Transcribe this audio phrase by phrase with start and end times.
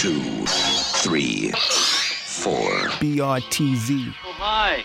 [0.00, 0.46] two,
[1.04, 2.70] three, four.
[3.02, 4.14] BRTZ.
[4.24, 4.82] Oh my.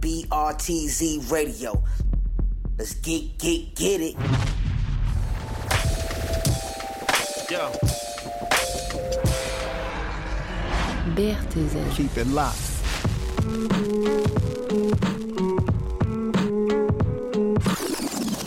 [0.00, 1.80] BRTZ Radio.
[2.76, 4.16] Let's get, get, get it.
[7.48, 7.70] Yo.
[11.14, 11.94] BRTZ.
[11.94, 12.58] Keep it locked.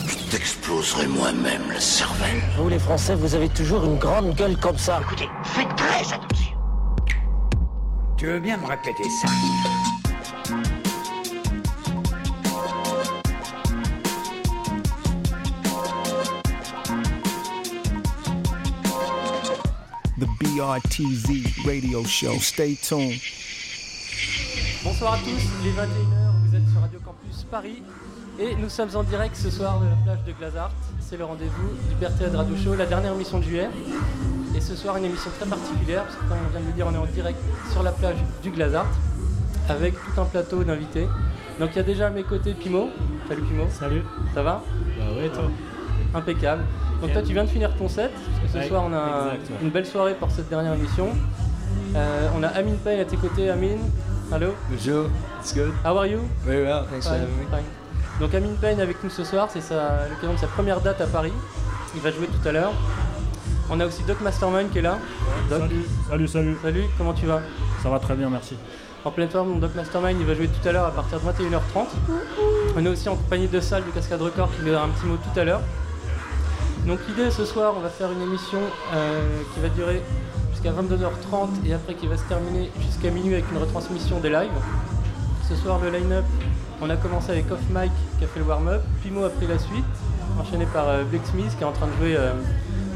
[0.05, 2.41] Je t'exploserai moi-même la cervelle.
[2.57, 4.99] Vous les Français, vous avez toujours une grande gueule comme ça.
[5.01, 6.57] Écoutez, faites très attention.
[8.17, 9.27] Tu veux bien me répéter ça
[20.19, 22.39] The BRTZ radio show.
[22.39, 23.19] Stay tuned.
[24.83, 27.83] Bonsoir à tous, il est 21h, vous êtes sur Radio Campus Paris
[28.39, 30.71] et nous sommes en direct ce soir de la plage de Glazart.
[30.99, 33.69] C'est le rendez-vous du BRTZ Radio Show, la dernière émission de juillet.
[34.55, 36.85] Et ce soir, une émission très particulière, parce que comme on vient de le dire,
[36.89, 37.39] on est en direct
[37.71, 38.87] sur la plage du Glazart
[39.69, 41.07] avec tout un plateau d'invités.
[41.59, 42.89] Donc il y a déjà à mes côtés Pimo.
[43.29, 43.63] Salut Pimo.
[43.71, 44.03] Salut.
[44.33, 44.61] Ça va?
[44.97, 45.43] Bah ouais, toi?
[46.13, 46.63] Impeccable.
[47.01, 49.33] Donc toi tu viens de finir ton set, parce que ce Ouais, soir on a
[49.35, 49.55] exact, ouais.
[49.61, 51.09] une belle soirée pour cette dernière émission.
[51.95, 53.79] Euh, on a Amine Payne à tes côtés, Amine.
[54.31, 54.53] Hello.
[54.69, 55.05] Bonjour,
[55.39, 55.71] it's good.
[55.85, 56.19] How are you?
[56.45, 57.45] Very well, thanks for Fine, having me.
[57.49, 57.65] fine.
[58.19, 59.59] Donc Amine Payne avec nous ce soir, c'est
[60.09, 61.33] l'occasion de sa première date à Paris.
[61.95, 62.71] Il va jouer tout à l'heure.
[63.73, 64.97] On a aussi Doc Mastermind qui est là.
[65.49, 66.57] Doc, Salut, salut, salut.
[66.61, 67.39] salut, comment tu vas?
[67.81, 68.57] Ça va très bien, merci.
[69.05, 71.85] En pleine forme, Doc Mastermind il va jouer tout à l'heure à partir de 21h30.
[72.75, 75.05] On est aussi en compagnie de Salle du Cascade Record qui nous donnera un petit
[75.05, 75.61] mot tout à l'heure.
[76.85, 78.59] Donc l'idée ce soir, on va faire une émission
[78.93, 79.21] euh,
[79.53, 80.01] qui va durer
[80.51, 84.49] jusqu'à 22h30 et après qui va se terminer jusqu'à minuit avec une retransmission des lives.
[85.47, 86.25] Ce soir le line-up,
[86.81, 89.57] on a commencé avec Off Mike qui a fait le warm-up, Pimo a pris la
[89.59, 89.85] suite,
[90.39, 92.33] enchaîné par euh, Smith qui est en train de jouer euh,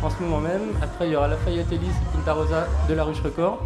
[0.05, 0.61] en ce moment même.
[0.81, 1.89] Après il y aura Lafayette Ellis
[2.27, 3.59] et Rosa de la Ruche Record.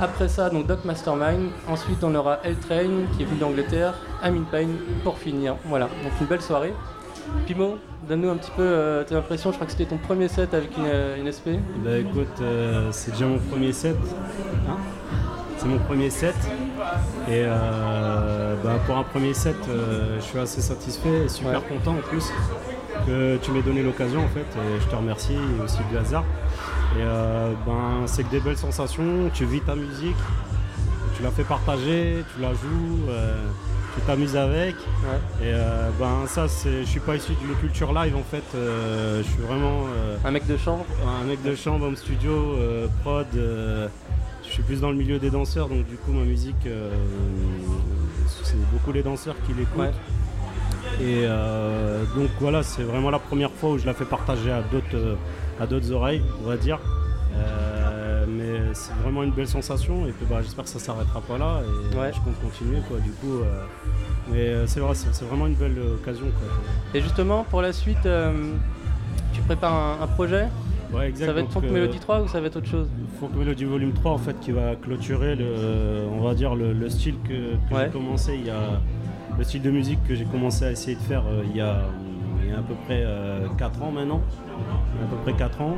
[0.00, 1.50] Après ça, donc Doc Mastermind.
[1.68, 5.54] Ensuite, on aura L Train qui est venu d'Angleterre, Amin Payne pour finir.
[5.66, 6.74] Voilà, donc une belle soirée.
[7.46, 7.78] Pimo,
[8.08, 9.50] donne-nous un petit peu euh, tes impressions.
[9.50, 11.62] Je crois que c'était ton premier set avec une, euh, une SP.
[11.84, 13.96] Bah écoute, euh, c'est déjà mon premier set.
[14.68, 14.76] Hein?
[15.58, 16.34] C'est mon premier set.
[17.30, 19.56] Et bah, pour un premier set,
[20.16, 21.68] je suis assez satisfait et super Ouais.
[21.68, 22.30] content en plus
[23.06, 24.40] que tu m'aies donné l'occasion en fait.
[24.40, 26.24] Et je te remercie et aussi du hasard.
[26.96, 29.30] Et euh, ben, c'est que des belles sensations.
[29.32, 30.16] Tu vis ta musique,
[31.16, 33.42] tu la fais partager, tu la joues, euh,
[33.94, 34.76] tu t'amuses avec.
[34.76, 35.46] Ouais.
[35.46, 38.44] Et euh, ben ça, c'est, je suis pas issu d'une culture live en fait.
[38.54, 39.86] Je suis vraiment
[40.24, 40.84] Un mec de chambre.
[41.22, 42.56] un mec de chambre, home studio,
[43.02, 43.26] prod.
[43.34, 43.88] je
[44.48, 46.68] suis plus dans le milieu des danseurs, donc du coup ma musique,
[48.42, 49.78] c'est beaucoup les danseurs qui l'écoutent.
[49.78, 49.90] Ouais.
[51.00, 54.62] Et euh, donc voilà, c'est vraiment la première fois où je la fais partager à
[54.62, 55.14] d'autres, euh,
[55.60, 56.78] à d'autres oreilles, on va dire.
[57.36, 61.36] Euh, mais c'est vraiment une belle sensation et puis bah, j'espère que ça s'arrêtera pas
[61.36, 61.60] là
[61.92, 62.10] et Ouais.
[62.14, 62.98] je compte continuer quoi.
[63.00, 63.64] Du coup, euh,
[64.32, 66.48] mais c'est vrai, c'est, vraiment une belle occasion quoi.
[66.94, 68.08] Et justement, pour la suite,
[69.32, 70.46] tu prépares un, un projet?
[70.92, 71.26] Ouais, exact.
[71.26, 72.86] Ça va être Funk Melody 3 ou ça va être autre chose?
[73.18, 76.88] Folk Melody Volume 3 en fait qui va clôturer le, on va dire le, le
[76.88, 77.86] style que, que Ouais.
[77.86, 78.80] j'ai commencé il y a
[79.38, 81.78] le style de musique que j'ai commencé à essayer de faire euh, il, y a,
[82.42, 83.04] il y a à peu près
[83.58, 84.20] 4 ans maintenant.
[85.02, 85.76] À peu près 4 ans.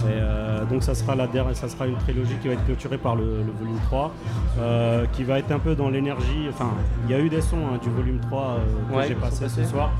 [0.00, 2.98] Et euh, donc ça sera la dernière ça sera une trilogie qui va être clôturée
[2.98, 4.12] par le, le volume 3
[4.58, 6.46] euh, qui va être un peu dans l'énergie.
[6.48, 6.70] Enfin
[7.06, 8.58] il y a eu des sons hein, du volume 3 euh,
[8.90, 9.90] que Ouais, j'ai passé ce soir.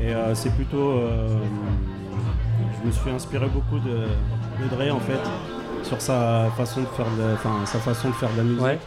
[0.00, 1.28] Et euh, c'est plutôt euh,
[2.80, 3.90] je me suis inspiré beaucoup de,
[4.62, 5.20] de Dre en fait
[5.82, 8.78] sur sa façon de faire de, enfin, sa façon de faire de la musique, Ouais.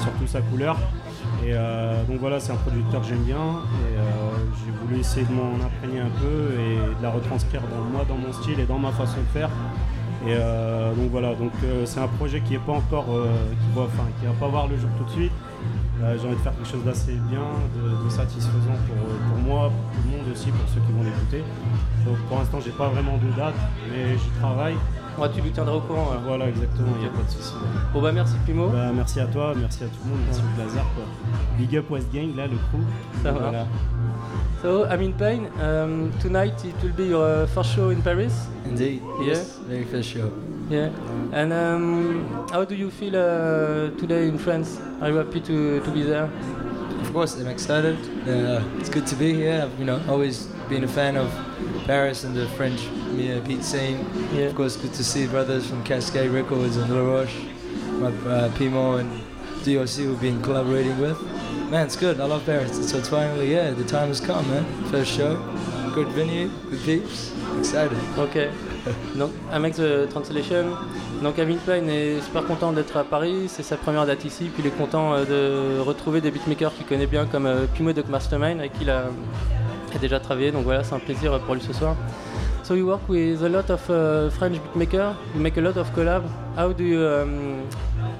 [0.00, 0.76] Surtout sa couleur.
[1.44, 4.02] Et euh, donc voilà, c'est un producteur que j'aime bien et euh,
[4.64, 8.16] j'ai voulu essayer de m'en imprégner un peu et de la retranscrire dans moi, dans
[8.16, 9.50] mon style et dans ma façon de faire.
[10.26, 11.52] Et euh, donc voilà, donc
[11.84, 15.04] c'est un projet qui est pas encore, qui va, va pas voir le jour tout
[15.04, 15.32] de suite.
[16.00, 17.42] J'ai envie de faire quelque chose d'assez bien,
[17.74, 18.96] de, de satisfaisant pour,
[19.28, 21.42] pour moi, pour tout le monde aussi, pour ceux qui vont l'écouter.
[22.04, 23.54] Donc pour l'instant, j'ai pas vraiment de date,
[23.90, 24.76] mais j'y travaille.
[25.20, 26.10] Ouais, tu nous tiendras au courant.
[26.12, 26.22] alors.
[26.26, 27.54] Voilà, exactement, il n'y a pas de souci.
[27.92, 28.68] Bon bah merci Pimo.
[28.68, 31.04] Bah, merci à toi, merci à tout le monde, merci au Blazar quoi.
[31.58, 32.84] Big up West Gang là, le crew.
[33.22, 33.40] Ça va.
[33.40, 33.66] Voilà.
[34.62, 38.32] So, Amin Payne, um, tonight it will be your uh, first show in Paris.
[38.66, 39.00] Indeed.
[39.20, 39.26] Yeah.
[39.28, 39.58] Yes.
[39.68, 40.30] Very first show.
[40.68, 40.90] Yeah.
[41.32, 44.78] And um, how do you feel uh, today in France?
[45.00, 46.28] Are you happy to, to be there?
[47.02, 47.96] Of course, I'm excited.
[48.26, 49.62] Uh, it's good to be here.
[49.62, 51.32] I've you know always been a fan of
[51.86, 54.04] Paris and the French uh, beat scene.
[54.32, 54.46] Yeah.
[54.46, 57.36] Of course, good to see brothers from Cascade Records and La Roche,
[58.00, 59.10] my uh, Pimo and
[59.64, 61.20] DOC we've been collaborating with.
[61.70, 62.20] Man, it's good.
[62.20, 62.90] I love Paris.
[62.90, 64.64] So it's finally, yeah, the time has come, man.
[64.90, 65.36] First show.
[65.98, 67.32] good venue, good peeps.
[67.58, 67.98] Excited.
[68.16, 68.48] Ok.
[69.18, 70.76] Donc, I make the translation.
[71.22, 73.48] Donc, Avin Payne est super content d'être à Paris.
[73.48, 74.44] C'est sa première date ici.
[74.44, 77.92] Puis, il est content euh, de retrouver des beatmakers qu'il connaît bien, comme euh, Pimo
[77.92, 79.06] de Mastermind, avec qui il a,
[79.96, 80.52] a déjà travaillé.
[80.52, 81.96] Donc, voilà, c'est un plaisir pour lui ce soir.
[82.62, 85.14] So, you work with a lot of uh, French beatmakers.
[85.34, 86.22] You make a lot of collab.
[86.54, 87.62] How do you, um,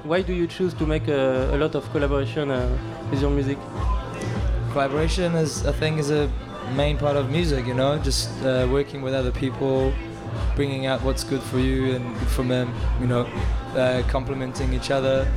[0.03, 2.67] why do you choose to make a, a lot of collaboration uh,
[3.11, 3.59] with your music?
[4.71, 6.27] Collaboration is, I think, is a
[6.75, 7.67] main part of music.
[7.67, 9.93] You know, just uh, working with other people,
[10.55, 12.73] bringing out what's good for you and good for them.
[12.99, 13.27] You know,
[13.75, 15.27] uh, complementing each other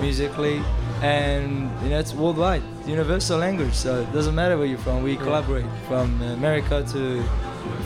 [0.00, 0.62] musically,
[1.02, 3.74] and you know, it's worldwide, universal language.
[3.74, 5.02] So it doesn't matter where you're from.
[5.02, 7.22] We collaborate from America to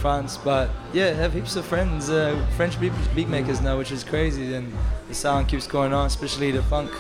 [0.01, 4.05] France, but yeah, have heaps of friends, uh, French beat, beat makers now, which is
[4.05, 4.73] crazy, and
[5.09, 6.91] the sound keeps going on, especially the funk,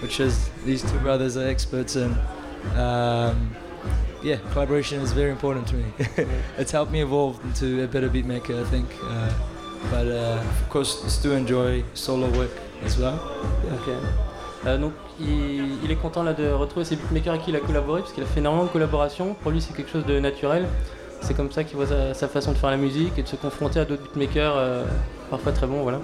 [0.00, 2.16] which is these two brothers are experts in.
[2.76, 3.54] Um,
[4.22, 5.84] yeah, collaboration is very important to me.
[6.58, 8.88] it's helped me evolve into a better beat maker, I think.
[9.02, 9.32] Uh,
[9.90, 12.50] but uh, of course, still enjoy solo work
[12.82, 13.18] as well.
[13.72, 13.88] Ok.
[14.66, 18.12] Euh, donc il, est content de retrouver ses beatmakers avec qui il a collaboré parce
[18.12, 19.34] qu'il a fait énormément de collaborations.
[19.42, 20.66] Pour lui c'est quelque chose de naturel.
[21.22, 23.36] C'est comme ça qu'il voit sa, sa façon de faire la musique et de se
[23.36, 24.84] confronter à d'autres beatmakers euh,
[25.30, 25.82] parfois très bons.
[25.82, 26.00] Voilà.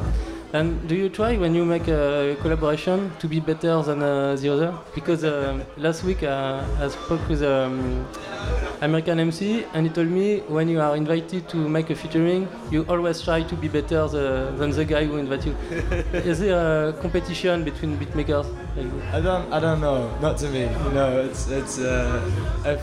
[0.52, 4.50] And do you try when you make a collaboration to be better than uh, the
[4.50, 4.75] other?
[4.94, 8.06] Because uh, last week uh, I spoke with um,
[8.82, 12.84] American MC and he told me when you are invited to make a featuring, you
[12.87, 15.76] always try to be better the, than the guy who invited you.
[16.12, 18.46] Is there a competition between beatmakers?
[18.76, 19.14] Like?
[19.14, 20.14] I don't, I don't know.
[20.20, 20.66] Not to me.
[20.93, 21.78] No, it's it's.
[21.78, 22.78] Uh,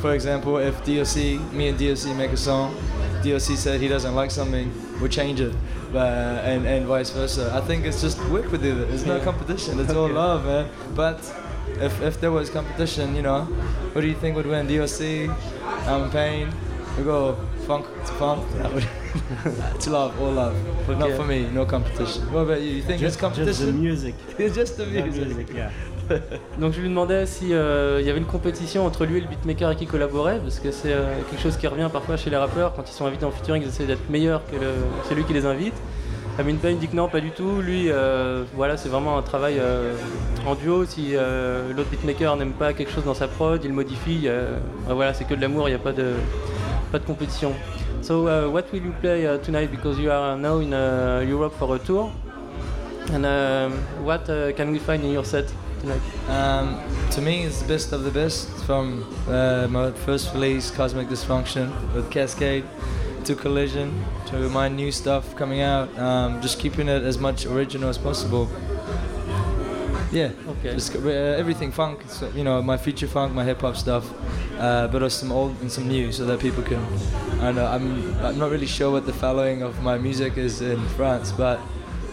[0.00, 1.16] for example, if DOC,
[1.52, 2.74] me and DOC make a song,
[3.22, 5.54] DOC said he doesn't like something, we'll change it,
[5.92, 6.08] but
[6.44, 7.50] and and vice versa.
[7.54, 8.74] I think it's just work with it.
[8.88, 9.78] There's no competition.
[9.80, 10.68] It's all love, man.
[10.94, 11.18] But
[11.80, 13.42] if if there was competition, you know,
[13.92, 14.66] what do you think would win?
[14.66, 15.00] DOC,
[15.88, 16.48] I'm in pain.
[16.96, 17.36] We go
[17.66, 18.40] funk to funk.
[19.74, 20.54] It's love, all love.
[20.88, 21.16] Not Okay.
[21.16, 21.48] for me.
[21.50, 22.22] No competition.
[22.32, 22.70] What about you?
[22.76, 23.46] You think Just, it's competition?
[23.46, 24.14] just the music.
[24.38, 25.26] It's just the The music.
[25.26, 25.70] music, yeah.
[26.60, 29.28] Donc je lui demandais si euh, il y avait une compétition entre lui et le
[29.28, 32.36] beatmaker avec qui collaborait, parce que c'est euh, quelque chose qui revient parfois chez les
[32.36, 34.74] rappeurs, quand ils sont invités en featuring, ils essaient d'être meilleurs que le-
[35.08, 35.74] celui qui les invite.
[36.38, 37.60] Amin Payne dit que non, pas du tout.
[37.60, 39.60] Lui, euh, voilà, c'est vraiment un travail
[40.46, 40.86] en duo.
[40.86, 44.26] Si l'autre beatmaker n'aime pas quelque chose dans sa prod, il modifie.
[44.88, 46.14] voilà, c'est que de l'amour, il n'y a pas de,
[47.06, 47.52] compétition.
[48.00, 49.70] So, uh, what will you play uh, tonight?
[49.70, 52.10] Because you are now in uh, Europe for a tour.
[53.12, 53.72] And um,
[54.04, 55.52] what uh, can we find in your set?
[55.80, 56.00] Tonight?
[56.28, 56.78] Um,
[57.10, 61.70] to me, it's the best of the best from uh, my first release, Cosmic Dysfunction,
[61.94, 62.64] with Cascade,
[63.24, 65.96] to Collision, to my new stuff coming out.
[65.98, 68.48] Um, just keeping it as much original as possible.
[70.12, 70.72] Yeah, Okay.
[70.74, 72.02] just uh, everything funk.
[72.08, 74.10] So, you know, my feature funk, my hip hop stuff,
[74.58, 76.84] uh, but also some old and some new, so that people can.
[77.40, 80.80] I know I'm I'm not really sure what the following of my music is in
[80.96, 81.60] France, but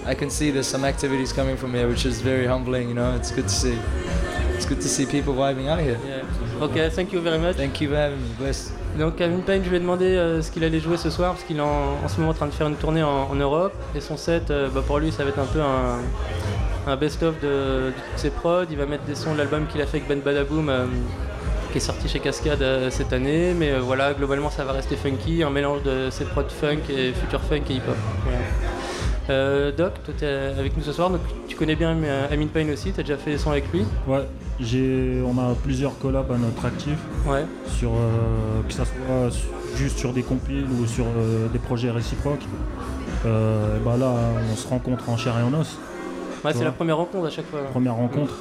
[0.07, 2.87] I can see there's some activities coming from here, which is very humbling.
[2.89, 3.77] You know, it's good to see.
[4.55, 5.97] It's good to see people vibing out here.
[6.07, 6.63] Yeah.
[6.63, 7.57] Ok, thank you very much.
[7.57, 8.29] Thank you for having me.
[8.39, 8.71] Bless.
[8.97, 11.43] Donc Kevin Payne, je lui ai demandé euh, ce qu'il allait jouer ce soir parce
[11.43, 13.73] qu'il est en, en ce moment en train de faire une tournée en, en Europe
[13.95, 15.99] et son set, euh, bah, pour lui, ça va être un peu un,
[16.91, 18.65] un best-of de, de toutes ses prods.
[18.71, 20.85] Il va mettre des sons de l'album qu'il a fait avec Ben Badaboom euh,
[21.71, 23.53] qui est sorti chez Cascade euh, cette année.
[23.55, 27.13] Mais euh, voilà, globalement, ça va rester funky, un mélange de ses prods funk et
[27.13, 27.97] future funk et hip-hop.
[28.23, 28.39] Voilà.
[29.29, 32.71] Euh, Doc, toi t'es avec nous ce soir, donc tu connais bien euh, Amin Payne
[32.71, 34.23] aussi, t'as déjà fait des sons avec lui Ouais,
[34.59, 37.45] j'ai, on a plusieurs collabs à notre actif, Ouais.
[37.67, 39.37] sur, euh, que ça soit
[39.75, 42.45] juste sur des compiles ou sur euh, des projets réciproques.
[43.25, 43.29] Et
[43.83, 44.13] bah là,
[44.51, 45.77] on se rencontre en chair et en os,
[46.45, 47.61] Ouais, c'est la première rencontre à chaque fois.
[47.71, 48.33] première rencontre.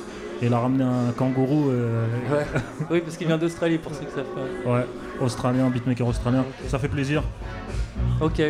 [0.42, 2.46] Et il a ramené un kangourou, Ouais.
[2.90, 4.70] oui, parce qu'il vient d'Australie pour ceux que ça fait.
[4.70, 4.86] ouais,
[5.20, 6.44] australien, beatmaker australien.
[6.68, 7.22] Ça fait plaisir.
[8.20, 8.40] Ok.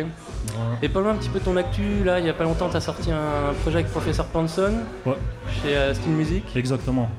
[0.81, 2.03] Et parle-moi un petit peu de ton actu.
[2.03, 4.73] Là, il y a pas longtemps, tu as sorti un projet avec Professeur Panson
[5.05, 5.13] Ouais.
[5.61, 6.43] chez euh, Style Music.
[6.55, 7.09] Exactement.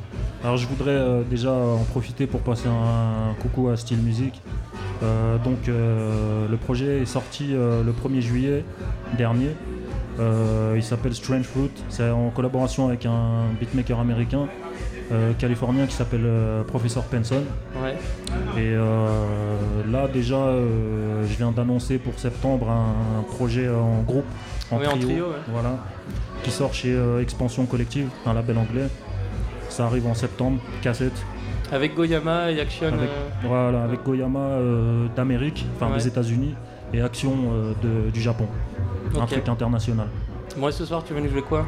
[0.45, 4.41] Alors je voudrais euh, déjà en profiter pour passer un, coucou à Style Music.
[5.03, 8.65] Euh, donc le projet est sorti le 1er juillet
[9.17, 9.51] dernier.
[10.19, 11.71] Il s'appelle Strange Fruit.
[11.89, 14.49] C'est en collaboration avec un beatmaker américain
[15.13, 17.43] euh, californien qui s'appelle euh, Professor Penson.
[17.83, 17.97] Ouais.
[18.57, 19.07] Et euh,
[19.91, 20.53] là déjà
[21.23, 24.25] je viens d'annoncer pour septembre un, projet en groupe,
[24.71, 25.33] en Oui, en trio, trio, ouais.
[25.49, 25.77] voilà,
[26.43, 28.89] qui sort chez Expansion Collective, un label anglais.
[29.69, 31.13] Ça arrive en septembre, cassette.
[31.71, 32.87] Avec Goyama et Action.
[32.89, 33.11] Avec,
[33.45, 34.57] voilà, avec Goyama
[35.15, 35.99] d'Amérique, enfin Ouais.
[35.99, 36.55] des États-Unis,
[36.95, 37.35] et Action
[37.83, 38.47] de- du Japon.
[39.21, 40.07] Un truc international.
[40.57, 41.67] Bon, et ce soir, tu veux nous jouer quoi?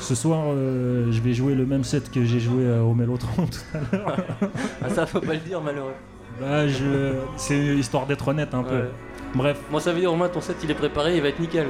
[0.00, 3.46] Ce soir, euh, je vais jouer le même set que j'ai joué euh, au Mellotron
[3.50, 4.16] tout à l'heure.
[4.82, 5.94] ah, Ça, faut pas le dire, malheureux.
[6.40, 7.14] Bah, je...
[7.36, 8.82] C'est histoire d'être honnête un peu.
[9.34, 11.40] Bref, Bon, ça veut dire au moins ton set il est préparé, il va être
[11.40, 11.66] nickel.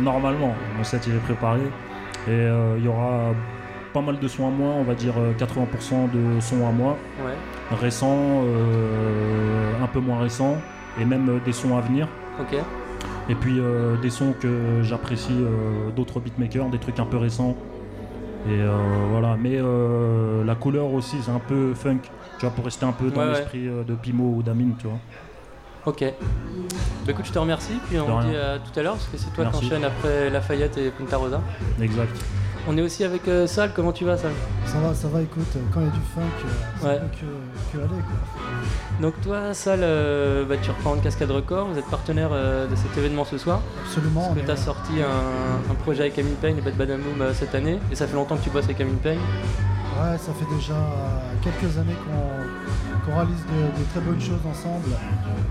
[0.00, 1.60] normalement, mon set il est préparé.
[2.26, 3.32] Et euh, il y aura
[3.92, 6.96] pas mal de sons à moi, on va dire euh, 80% de sons à moi.
[7.24, 10.56] Ouais, Récents, euh, un peu moins récents.
[11.00, 12.06] Et même des sons à venir.
[12.40, 12.58] ok.
[13.28, 17.56] Et puis euh, des sons que j'apprécie euh, d'autres beatmakers, des trucs un peu récents.
[18.46, 18.76] Et euh,
[19.10, 19.58] voilà, mais
[20.46, 22.00] la couleur aussi, c'est un peu funk,
[22.38, 24.98] tu vois, pour rester un peu dans Ouais, l'esprit de Pimo ou d'Amine, tu vois.
[25.86, 26.04] Ok.
[27.06, 29.32] Bah écoute, je te remercie, puis on dit à tout à l'heure, parce que c'est
[29.32, 31.40] toi qui enchaînes après Lafayette et Punta Rosa.
[31.80, 32.22] Exact.
[32.66, 34.30] On est aussi avec euh, Sal, comment tu vas Sal?
[34.66, 37.00] Ça va, ça va, écoute, euh, quand il y a du funk, euh, ça Ouais.
[37.12, 39.00] que, que aller quoi.
[39.02, 42.74] Donc toi, Sal, euh, bah, tu reprends une cascade record, vous êtes partenaire euh, de
[42.74, 43.60] cet événement ce soir.
[43.86, 44.28] Absolument.
[44.28, 47.54] Parce que tu as sorti un, un projet avec Amin Payne et Bad Badamoum cette
[47.54, 49.18] année, et ça fait longtemps que tu bosses avec Amin Payne?
[49.18, 50.74] Ouais, ça fait déjà
[51.42, 52.63] quelques années qu'on
[53.04, 54.90] qu'on réalise de, de très bonnes choses ensemble.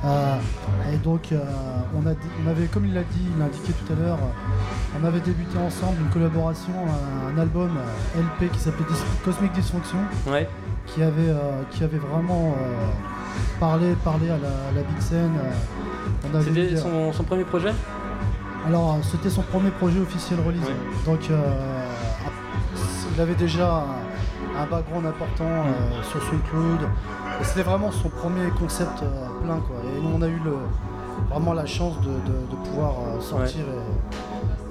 [0.05, 0.37] Euh,
[0.93, 1.37] et donc, euh,
[1.95, 4.17] on, a, dit- on avait, comme il l'a dit, il l'a indiqué tout à l'heure,
[4.17, 6.73] euh, on avait débuté ensemble une collaboration,
[7.35, 7.71] un, album
[8.15, 8.85] LP qui s'appelait
[9.25, 10.47] Cosmic Dysfunction, Ouais,
[10.85, 11.33] qui avait,
[11.71, 12.55] qui avait vraiment
[13.59, 15.31] parlé, parlé à la, à la big scène.
[16.43, 17.71] c'était son, son premier projet?
[18.67, 20.61] Alors, c'était son premier projet officiel release.
[20.61, 21.11] Ouais.
[21.11, 21.37] Donc, euh,
[23.15, 23.83] il avait déjà
[24.55, 26.87] un, un background important euh, sur SoundCloud.
[27.41, 29.57] Et c'était vraiment son premier concept euh, plein.
[29.57, 29.75] Quoi.
[29.97, 30.55] Et nous, on a eu le,
[31.29, 33.61] vraiment la chance de, de- de pouvoir euh, sortir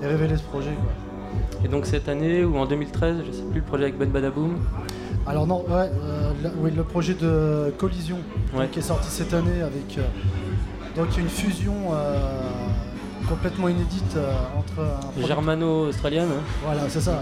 [0.01, 0.73] et, et révéler ce projet.
[0.73, 0.93] Quoi.
[1.65, 4.57] Et donc cette année, ou en 2013, je sais plus, le projet avec Bad Badaboom.
[5.27, 8.19] Alors, non, ouais, euh, la- oui, le projet de Collision
[8.57, 8.69] Ouais.
[8.69, 10.03] qui est sorti cette année avec euh,
[10.97, 12.19] donc une fusion euh,
[13.29, 14.83] complètement inédite euh, entre
[15.23, 16.29] un Germano-australienne.
[16.31, 16.43] hein.
[16.65, 17.13] Voilà, c'est ça.
[17.13, 17.17] ouais.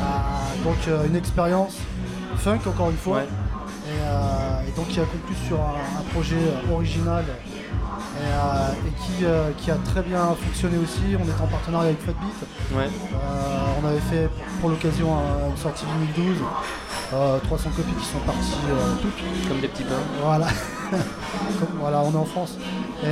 [0.00, 1.76] Euh, donc euh, une expérience
[2.36, 3.18] funk encore une fois.
[3.18, 3.28] Ouais.
[3.90, 8.86] Et, euh, et donc qui a conclu sur un, un projet euh, original et, euh,
[8.86, 11.02] et qui, euh, qui a très bien fonctionné aussi.
[11.18, 12.40] On est en partenariat avec Fatbeat.
[12.76, 12.84] Ouais.
[12.86, 15.84] Euh, on avait fait pour, pour l'occasion un- une sortie
[16.16, 16.36] 2012.
[17.14, 18.54] euh, 300 copies qui sont parties
[19.02, 19.48] toutes.
[19.48, 19.94] Comme des petits pains.
[20.22, 20.46] Voilà.
[20.90, 22.56] Comme- voilà, on est en France.
[23.02, 23.06] Et,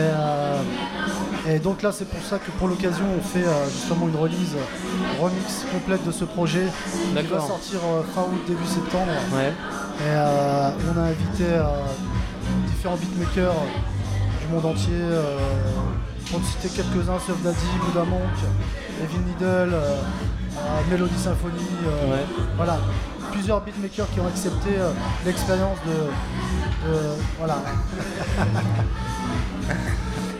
[1.48, 4.54] et donc là, c'est pour ça que pour l'occasion, on fait euh, justement une release
[4.56, 6.66] euh, remix complète de ce projet
[7.16, 9.10] qui va sortir euh, fin août, début septembre.
[9.34, 9.48] Ouais.
[10.00, 11.44] Et euh, on a invité
[12.66, 13.54] différents beatmakers
[14.46, 14.92] du monde entier.
[14.94, 15.36] euh,
[16.30, 18.20] pour ne citer quelques-uns, Sauf Daddy, Buddha Monk,
[19.02, 19.96] Evil Needle, euh,
[20.90, 21.54] Melody Symphony.
[21.86, 22.26] euh, Ouais.
[22.56, 22.76] Voilà,
[23.32, 24.68] plusieurs beatmakers qui ont accepté
[25.24, 25.92] l'expérience de,
[26.92, 27.56] de- Voilà.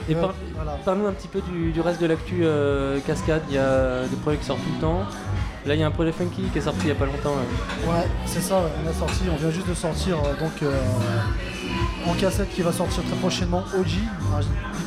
[0.09, 0.73] Et par- voilà.
[0.85, 3.43] parle-nous un petit peu du, du reste de l'actu euh, cascade.
[3.49, 5.01] Il y a des projets qui sortent tout le temps.
[5.67, 7.35] Là, il y a un projet funky qui est sorti il n'y a pas longtemps.
[7.35, 7.93] ouais.
[7.93, 10.73] Ouais, c'est ça, on a sorti, on vient juste de sortir euh, donc euh,
[12.07, 14.01] en cassette qui va sortir très prochainement Oji,
[14.35, 14.41] un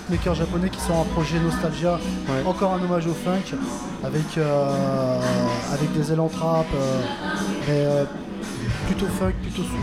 [0.09, 1.99] beatmaker japonais qui sort un projet Nostalgia,
[2.29, 2.43] Ouais.
[2.47, 3.55] encore un hommage au funk,
[4.03, 5.19] avec, euh,
[5.71, 7.01] avec des ailes en trap, euh,
[7.67, 7.85] mais
[8.87, 9.77] plutôt funk, plutôt soul.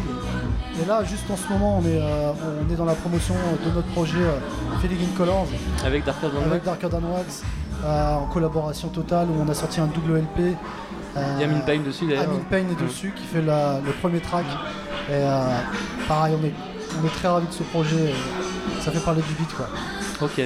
[0.83, 2.33] Et là, juste en ce moment, on est, euh,
[2.69, 4.39] on est dans la promotion de notre projet euh,
[4.81, 5.47] Feeling in Colors
[5.85, 6.65] Avec Darker Than avec.
[6.65, 7.43] Darker Than Wax,
[7.85, 10.57] euh, en collaboration totale où on a sorti un double LP.
[11.17, 12.25] Il y a Amin Payne dessus d'ailleurs.
[12.25, 14.45] Amin Payne est dessus qui fait la- le premier track.
[15.09, 15.49] Et euh,
[16.07, 16.53] pareil, on est,
[17.03, 18.11] on est très ravis de ce projet.
[18.11, 19.67] et Ça fait parler du beat quoi.
[20.21, 20.37] Ok.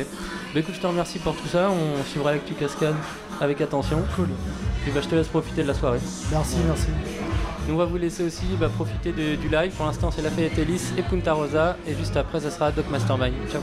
[0.54, 1.68] Bah, écoute, je te remercie pour tout ça.
[1.70, 2.94] On suivra l'actu cascade
[3.40, 3.98] avec attention.
[4.16, 4.28] Cool.
[4.82, 6.00] Puis bah, je te laisse profiter de la soirée.
[6.30, 6.86] Merci, merci.
[7.68, 9.72] Nous on va vous laisser aussi bah, profiter du live.
[9.72, 11.76] Pour l'instant, c'est Lafayette Ellis et Punta Rosa.
[11.86, 13.34] Et juste après, ça sera Doc Mastermind.
[13.50, 13.62] Ciao.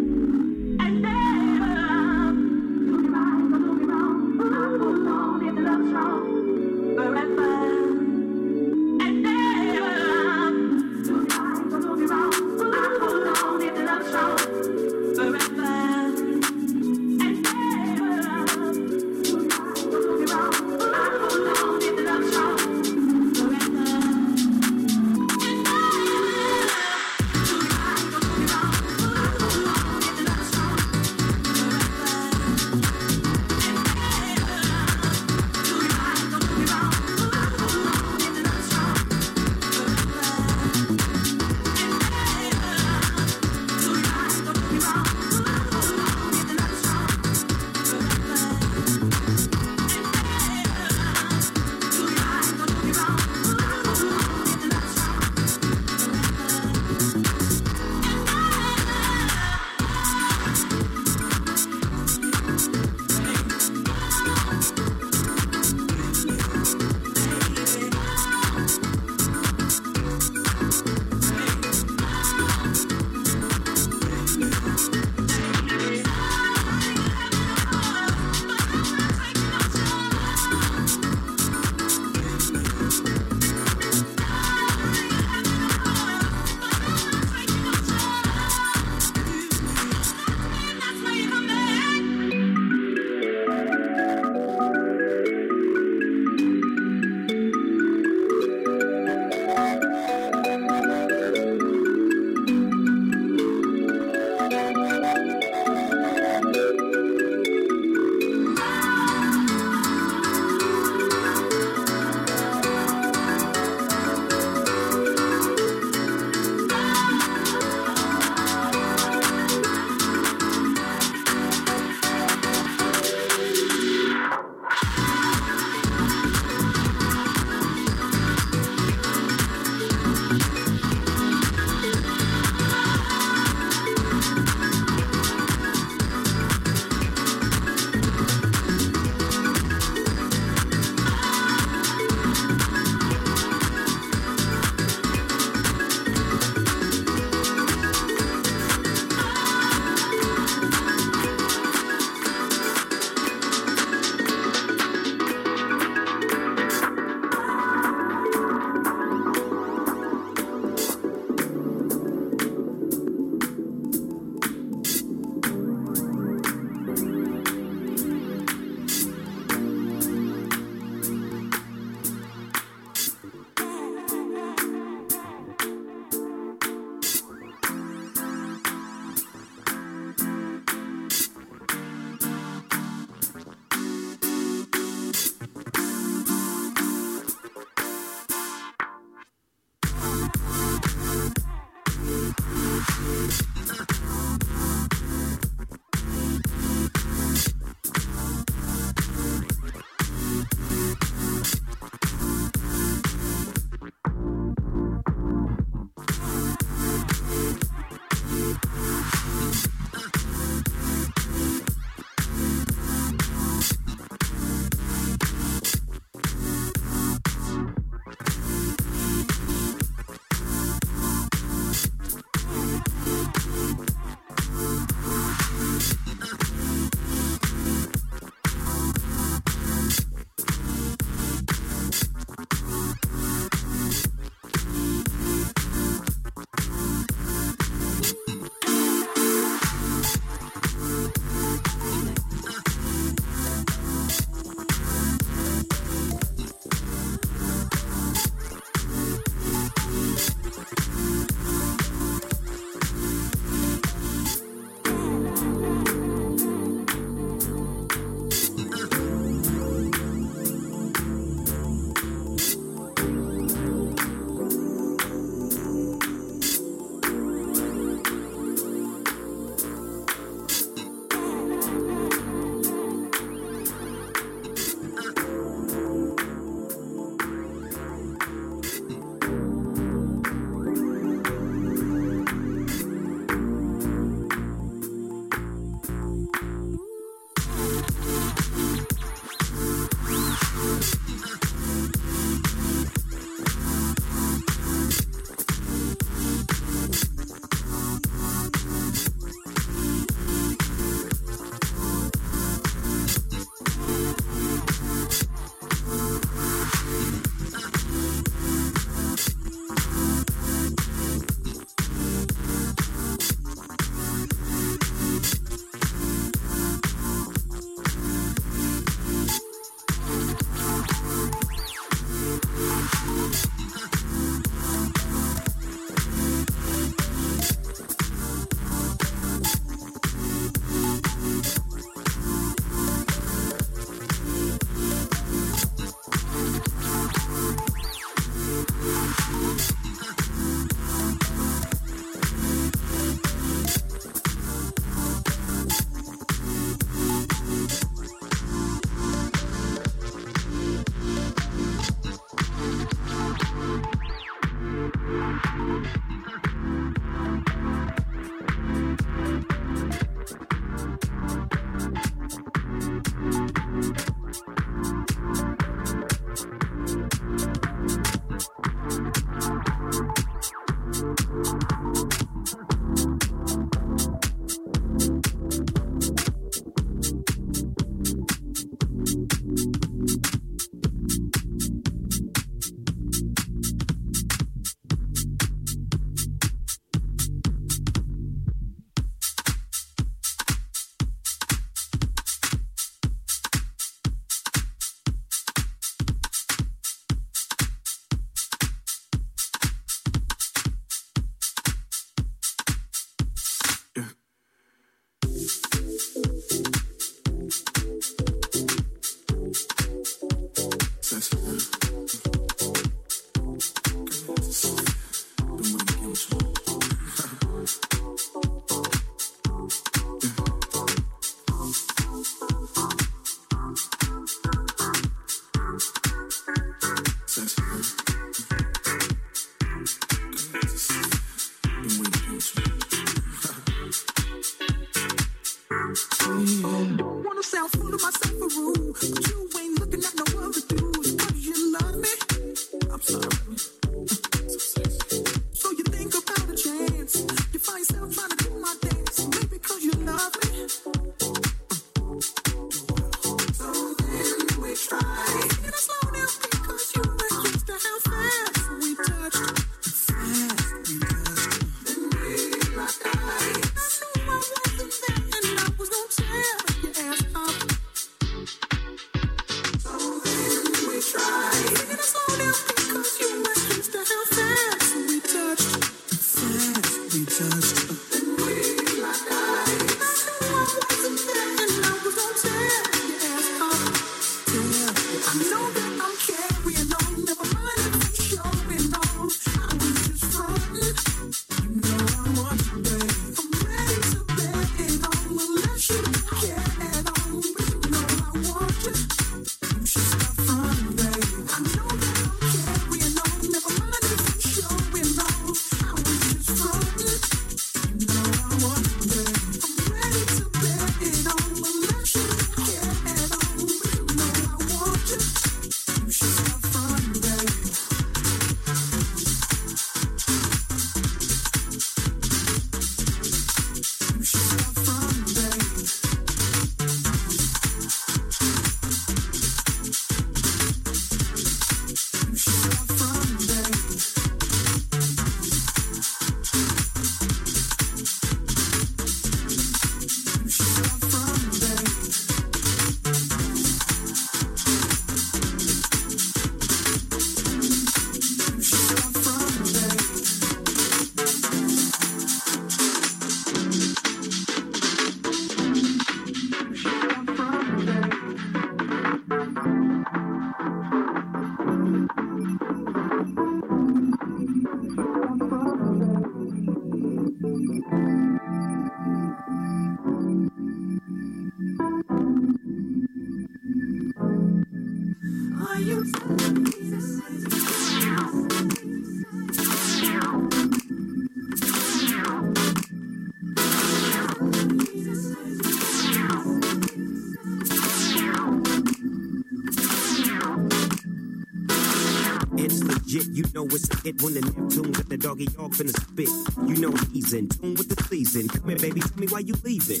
[593.70, 596.28] with the it one and tune with the doggy y'all finna spit.
[596.68, 598.48] You know he's in tune with the season.
[598.48, 600.00] Come here, baby, tell me why you leaving.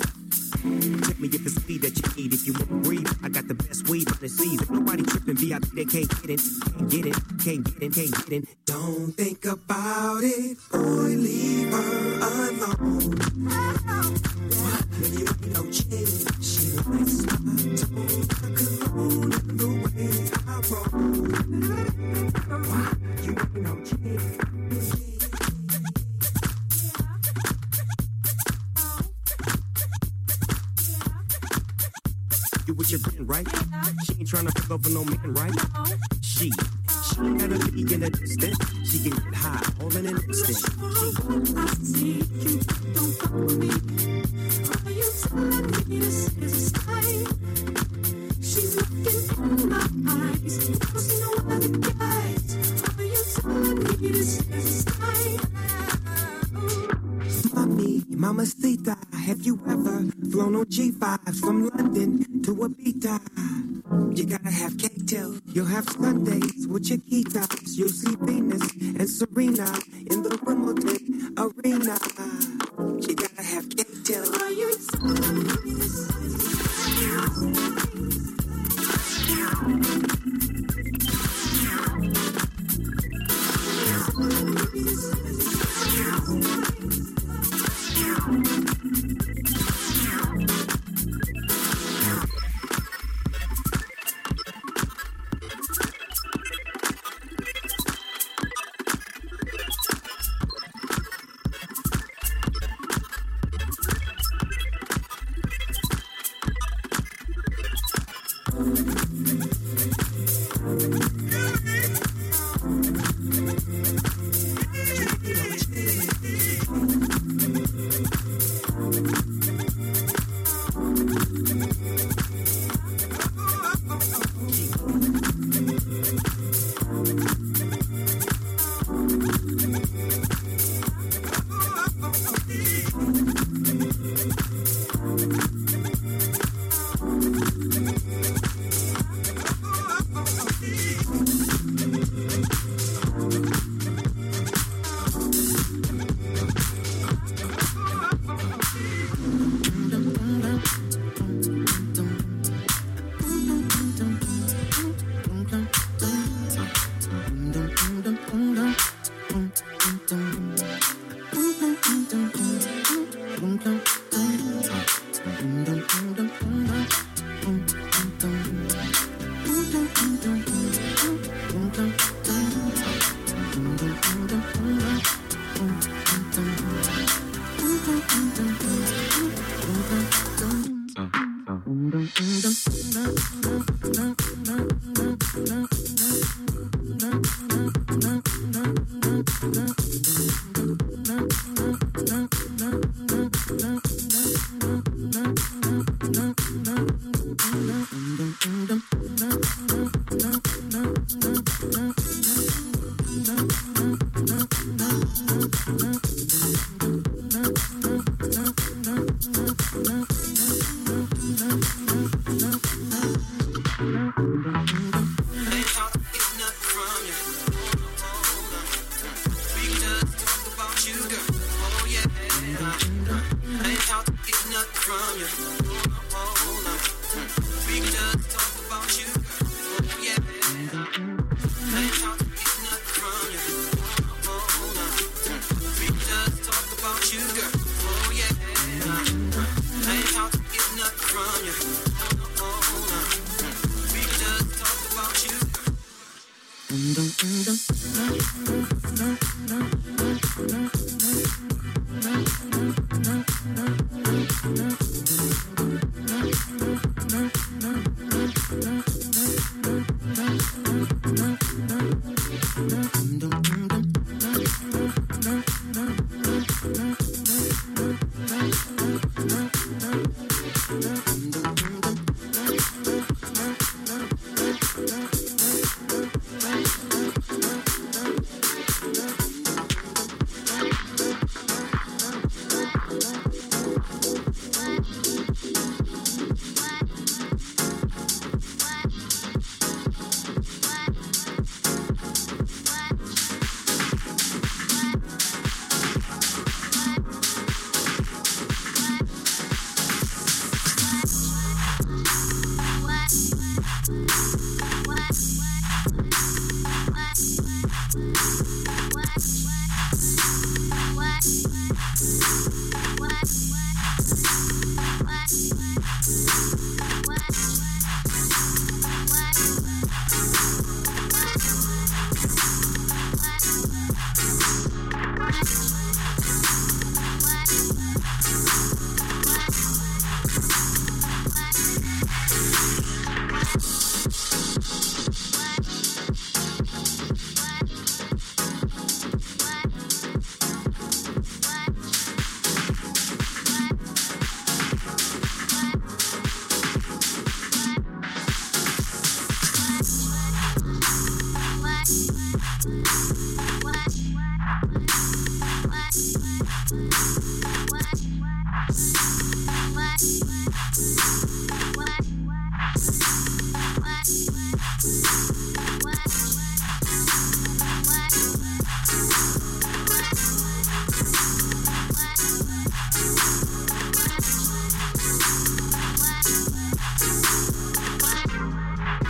[1.06, 2.34] Check me if it's speed that you need.
[2.34, 4.66] If you want to breathe, I got the best weed on the season.
[4.70, 8.32] Nobody tripping VIP, they can't get it, can't get it, can't get it, can't get
[8.42, 8.48] it.
[8.66, 12.09] Don't think about it, boy, leave her.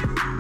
[0.07, 0.40] Bye.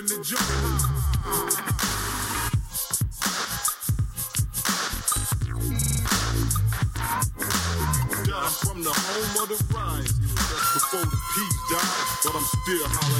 [0.00, 0.14] In the.
[8.32, 10.08] I'm from the home of the rise.
[10.08, 11.90] Just before the peace died,
[12.24, 13.19] but I'm still hollering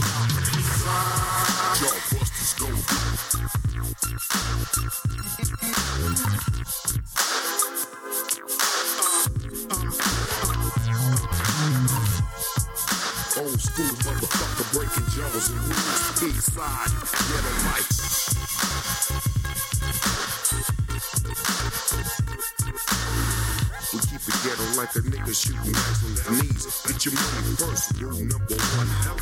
[25.30, 26.64] like a nigga shooting guys on his knees.
[26.86, 28.90] Get your money first, rule number one.
[29.04, 29.16] Hell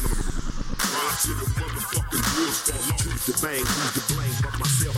[0.89, 2.99] Ride to the motherfucking wheels fall off.
[3.03, 4.98] Choose the bang, who's to blame but myself.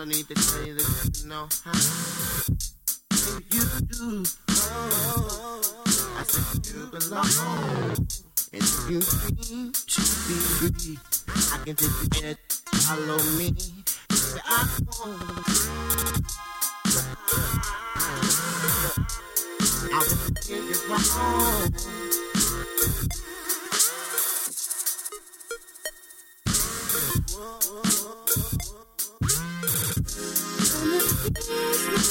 [0.00, 1.72] Don't need to tell you this, you know how
[3.50, 4.24] you do.
[6.16, 7.28] I said you belong.
[8.54, 10.98] And if you dream to be free,
[11.52, 12.36] I can take you there.
[12.72, 13.52] Follow me.
[14.10, 14.48] Say I
[14.86, 15.20] won't.
[19.92, 22.09] I will get it wrong.
[31.32, 32.10] Someone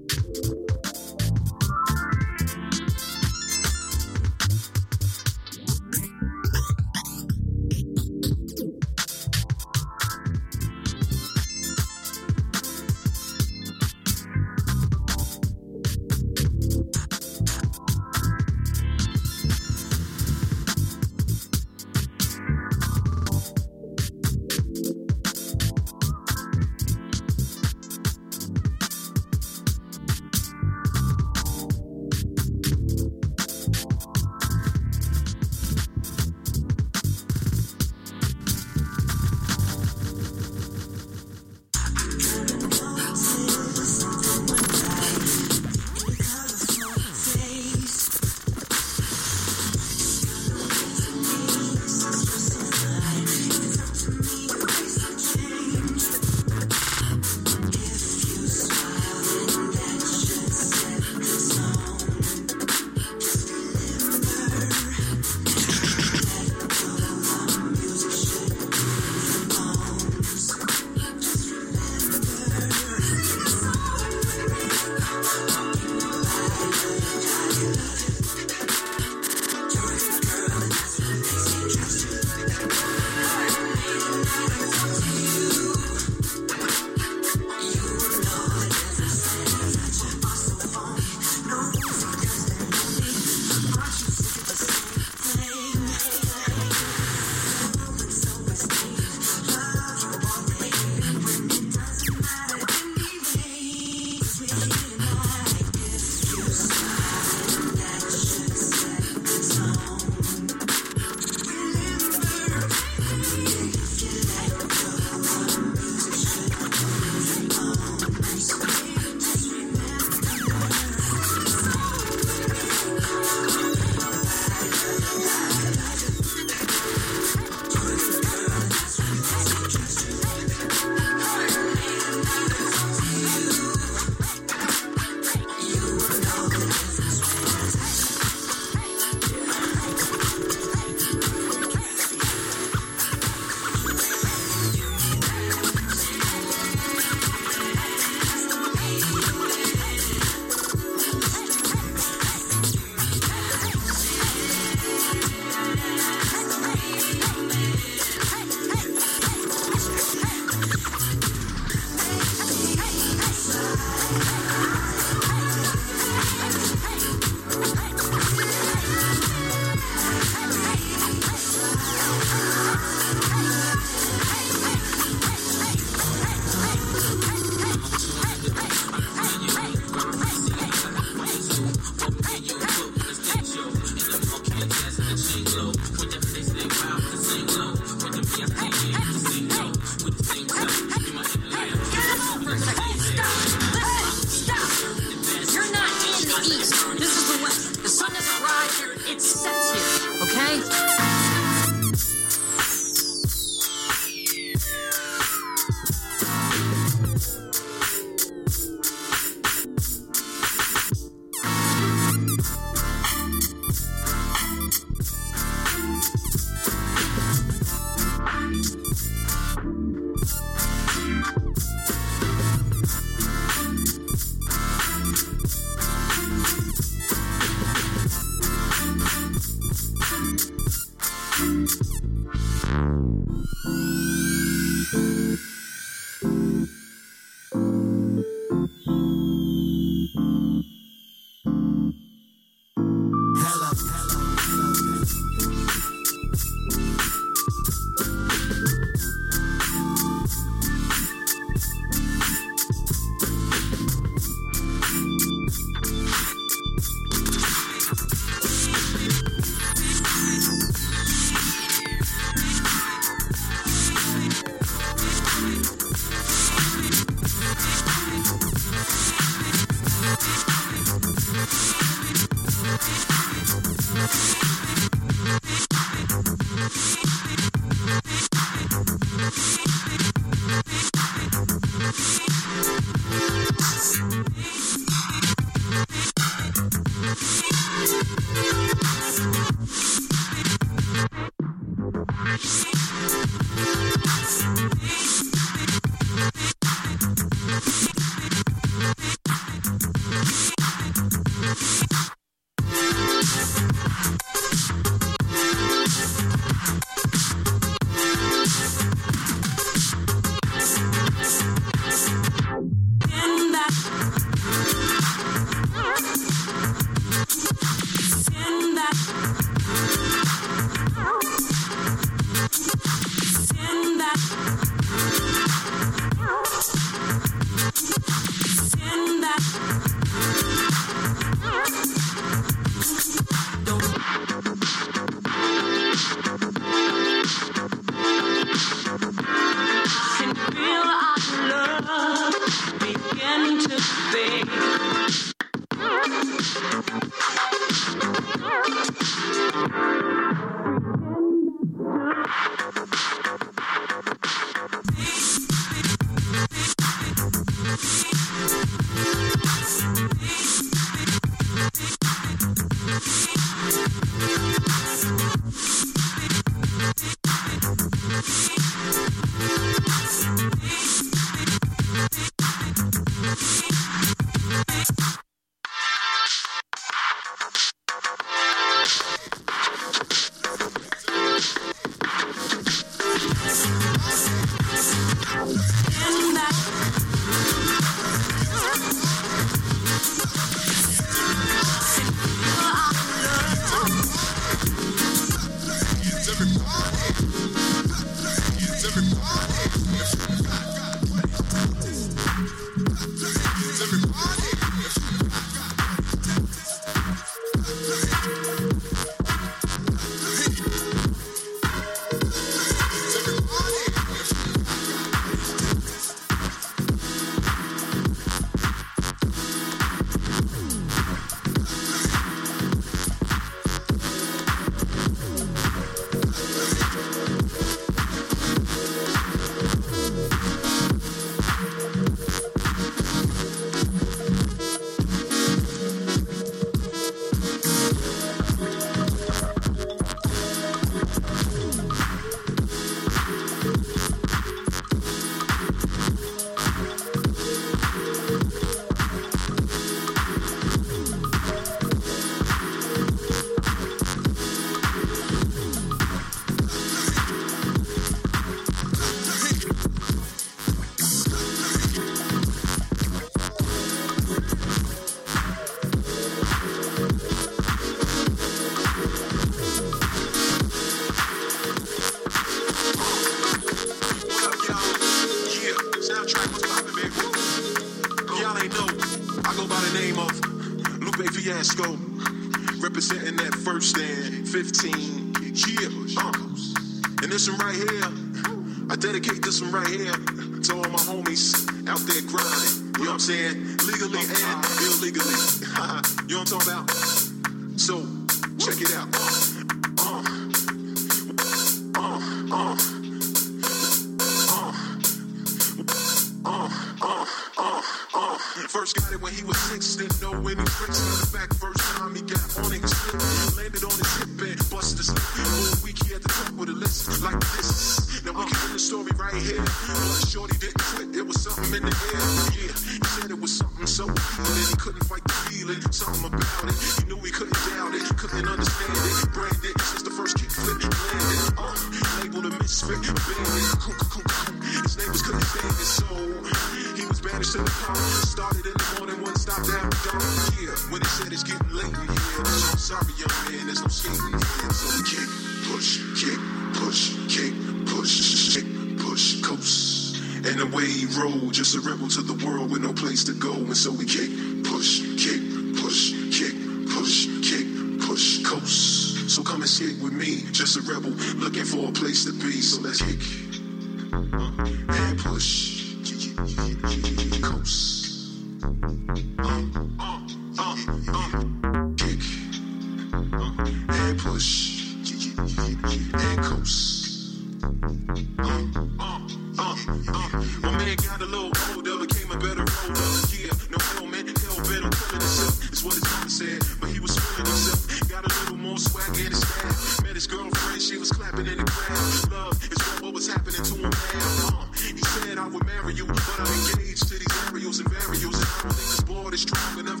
[594.01, 598.45] You said I would marry you, but I'm engaged to these Ariels and varials, and
[598.45, 600.00] I don't think this board is strong enough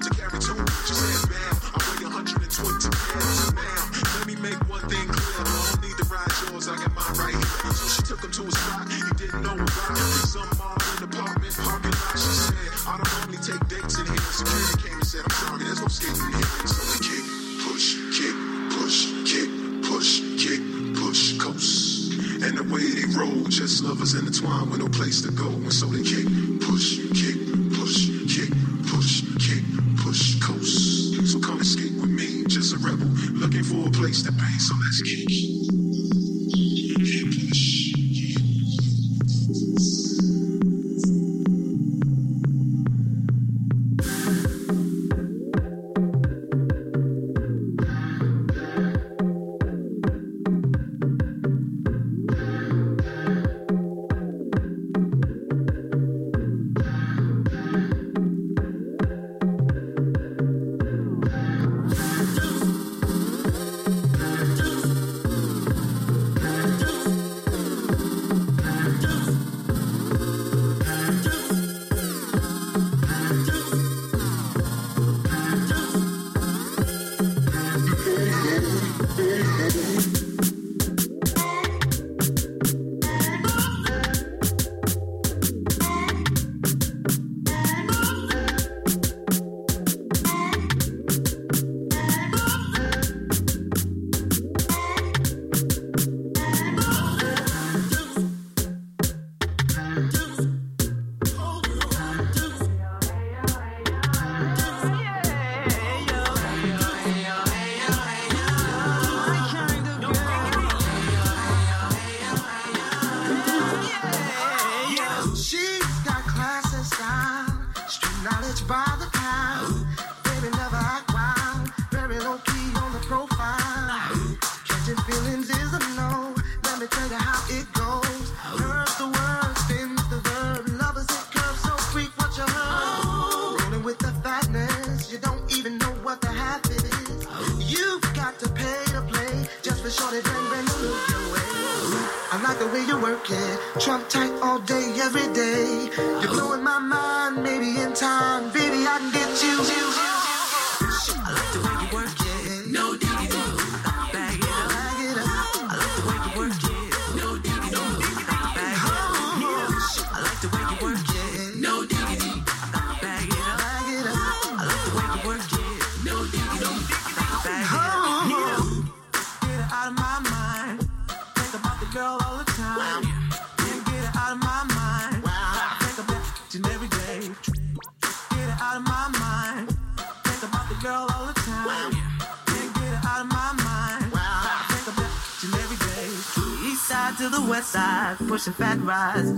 [23.91, 25.49] Lovers intertwined with no place to go.
[25.49, 26.00] And so they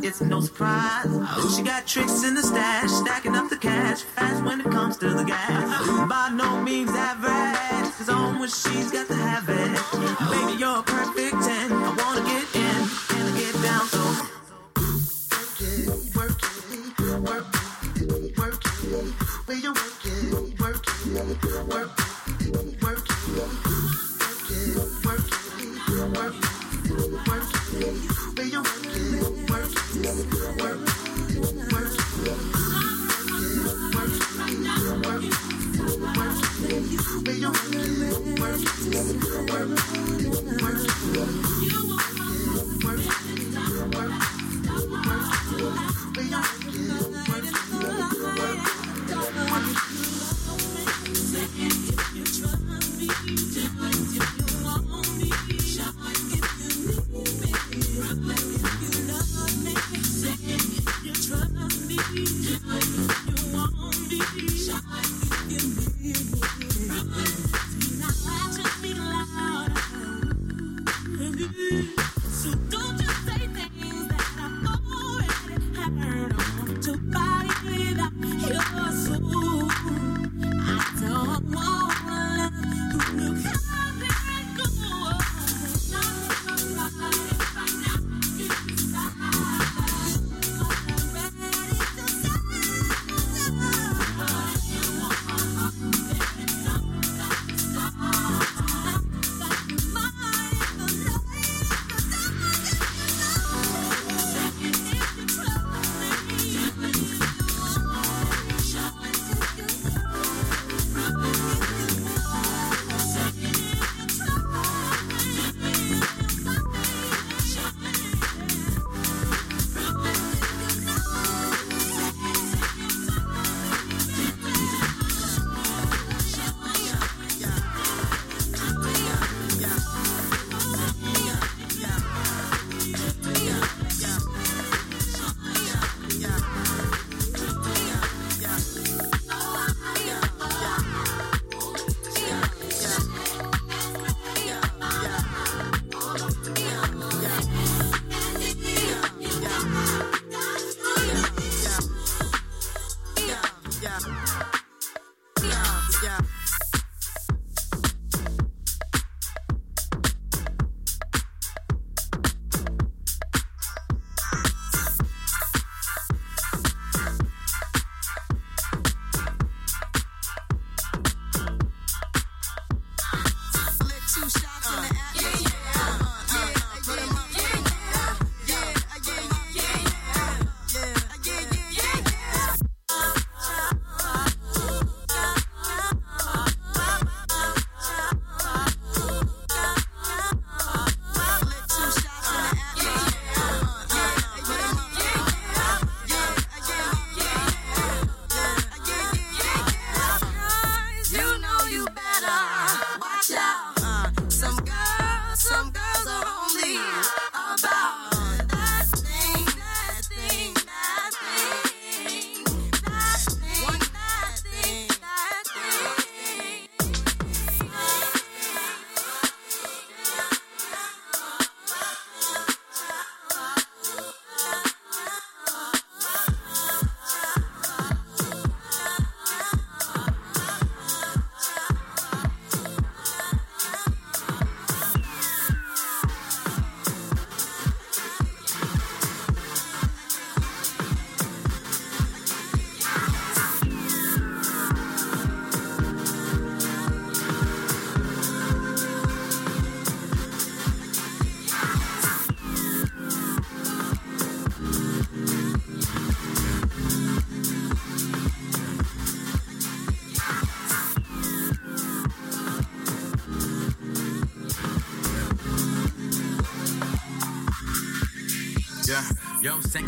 [0.04, 1.08] It's no surprise.
[1.56, 2.63] She got tricks in the stash.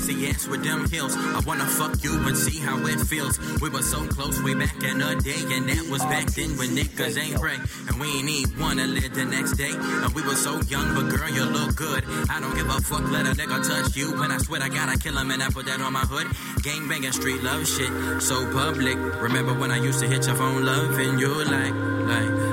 [0.06, 1.16] Ass with them heels.
[1.18, 3.40] I wanna fuck you and see how it feels.
[3.60, 6.70] We were so close way back in the day, and that was back then when
[6.78, 7.58] niggas ain't pray.
[7.88, 9.74] And we ain't even wanna live the next day.
[9.74, 12.04] And we were so young, but girl, you look good.
[12.30, 14.12] I don't give a fuck, let a nigga touch you.
[14.20, 16.28] When I swear I gotta kill him, and I put that on my hood.
[16.62, 17.92] Gang banging, street love shit,
[18.22, 18.98] so public.
[19.20, 21.74] Remember when I used to hit your phone, love, and you like,
[22.06, 22.45] like,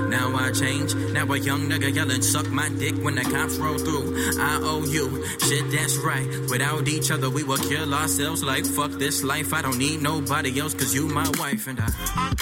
[0.52, 0.94] change.
[0.94, 4.14] Now a young nigga yelling, suck my dick when the cops roll through.
[4.40, 6.28] I owe you, shit, that's right.
[6.50, 9.52] Without each other, we will kill ourselves like fuck this life.
[9.52, 12.41] I don't need nobody else, cause you my wife and I.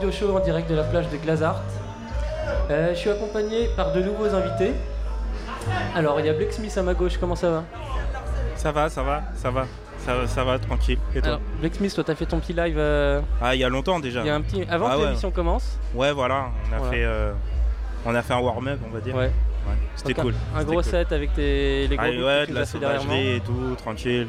[0.00, 1.60] Radio Show en direct de la plage de Glazart.
[2.70, 4.72] Euh, je suis accompagné par de nouveaux invités.
[5.94, 7.64] Alors, il y a Blake Smith à ma gauche, comment ça va?
[8.56, 9.66] Ça va, ça va, ça va.
[9.98, 10.98] Ça, ça va, tranquille.
[11.14, 11.28] Et toi?
[11.32, 12.76] Alors, Blake Smith, toi, t'as fait ton petit live.
[12.78, 14.20] euh, Ah, il y a longtemps déjà.
[14.20, 14.64] Il y a un petit.
[14.70, 15.04] Avant Ah que ouais.
[15.08, 15.78] l'émission commence.
[15.94, 16.92] Ouais, voilà, on a, Voilà.
[16.94, 17.32] Fait, euh,
[18.06, 19.14] on a fait un warm-up, on va dire.
[19.14, 19.30] Ouais.
[19.96, 20.32] C'était cool.
[20.56, 20.84] Un gros cool.
[20.84, 24.28] set avec tes, les gros Ah, ouais, de la sauvagerie et tout, tranquille.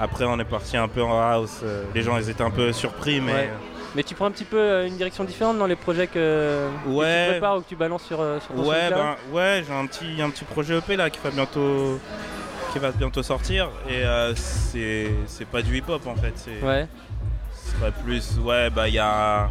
[0.00, 1.62] Après, on est parti un peu en house.
[1.94, 3.32] Les gens, ils étaient un peu surpris, mais.
[3.32, 3.50] Ouais.
[3.94, 7.30] Mais tu prends un petit peu euh, une direction différente dans les projets que, tu
[7.30, 10.22] prépares ou que tu balances sur, euh, sur ton Ouais, ben, ouais, j'ai un petit,
[10.22, 11.98] un petit projet EP là qui va bientôt,
[12.72, 15.10] qui va bientôt sortir et euh, c'est,
[15.50, 16.32] pas du hip-hop en fait.
[16.36, 16.86] C'est, Ouais.
[17.64, 19.50] Ce serait plus, ouais, bah il y a,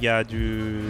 [0.00, 0.80] il y a du,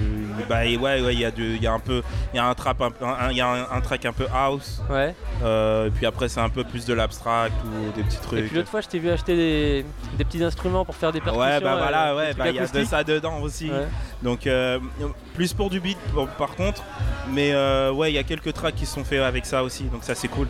[0.48, 2.02] bah ouais, ouais, il y a du, il y a un peu,
[2.32, 4.80] il y a un trap, un un- y a un, un track un peu house.
[4.90, 5.14] Ouais.
[5.42, 8.46] Euh, et puis après c'est un peu plus de l'abstract ou des petits Et trucs.
[8.46, 9.86] puis l'autre fois, je t'ai vu acheter des,
[10.18, 11.40] des petits instruments pour faire des percussions.
[11.46, 13.70] Ouais, bah euh, voilà, des ouais, bah il y a de ça dedans aussi.
[13.70, 13.86] Ouais.
[14.22, 14.78] Donc, euh,
[15.34, 15.98] plus pour du beat
[16.36, 16.82] par- contre,
[17.32, 20.04] mais euh, ouais, il y a quelques tracks qui sont faits avec ça aussi, donc
[20.04, 20.46] ça c'est cool.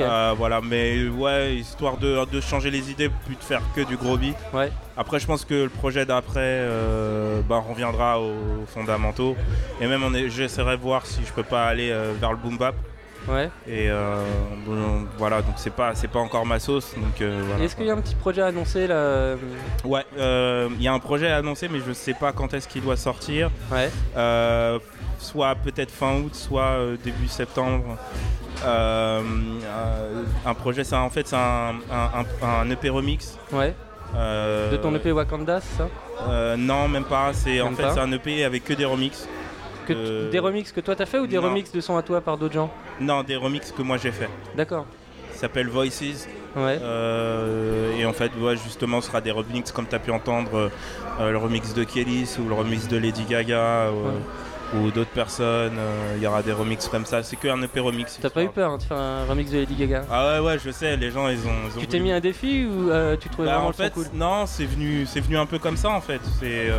[0.00, 3.96] Euh, voilà, mais ouais, histoire de, de changer les idées, plus de faire que du
[3.96, 4.36] gros beat.
[4.52, 4.70] Ouais.
[4.96, 9.36] Après, je pense que le projet d'après, euh, bah, on reviendra aux fondamentaux.
[9.80, 12.74] Et même, j'essaierai de voir si je peux pas aller euh, vers le boom bap.
[13.28, 13.50] Ouais.
[13.66, 13.88] Et
[14.64, 16.94] bon, voilà, donc c'est pas, c'est pas encore ma sauce.
[16.94, 17.64] Donc voilà.
[17.64, 19.34] Est-ce qu'il y a un petit projet à annoncer là
[19.84, 22.82] Ouais, il y a un projet à annoncer, mais je sais pas quand est-ce qu'il
[22.82, 23.50] doit sortir.
[23.72, 23.90] Ouais.
[25.18, 27.96] Soit peut-être fin août, soit euh, début septembre.
[28.64, 29.20] Euh,
[29.64, 31.74] euh, un projet, en fait c'est un,
[32.42, 33.36] un, EP remix.
[33.52, 33.74] Ouais.
[34.14, 36.56] Euh, De ton EP Wakanda, c'est ça?
[36.56, 37.32] Non, même pas.
[37.32, 39.28] C'est en fait c'est un EP avec que des remixes.
[39.86, 41.42] que tu- Des remixes que toi t'as fait ou des non.
[41.42, 42.70] remixes de sons à toi par d'autres gens?
[43.00, 44.28] Non, des remixes que moi j'ai fait.
[44.56, 44.86] D'accord.
[45.32, 46.26] Ça s'appelle Voices.
[46.56, 46.80] Ouais.
[47.98, 50.70] Et en fait, ouais, justement, ce sera des remixes comme tu as pu entendre
[51.20, 53.90] le remix de Kelly ou le remix de Lady Gaga
[54.74, 55.76] ou d'autres personnes.
[55.78, 57.22] euh, Il y aura des remixes comme ça.
[57.22, 58.18] C'est que un EP remix.
[58.20, 60.04] T'as pas eu peur hein, de faire un remix de Lady Gaga?
[60.10, 61.50] Ah ouais, ouais, je sais, les gens ils ont.
[61.72, 63.92] ils ont Tu t'es mis un défi ou euh, tu trouvais Bah, vraiment en fait,
[63.92, 64.06] cool?
[64.14, 66.20] non, c'est venu, c'est venu un peu comme ça en fait.
[66.40, 66.70] C'est,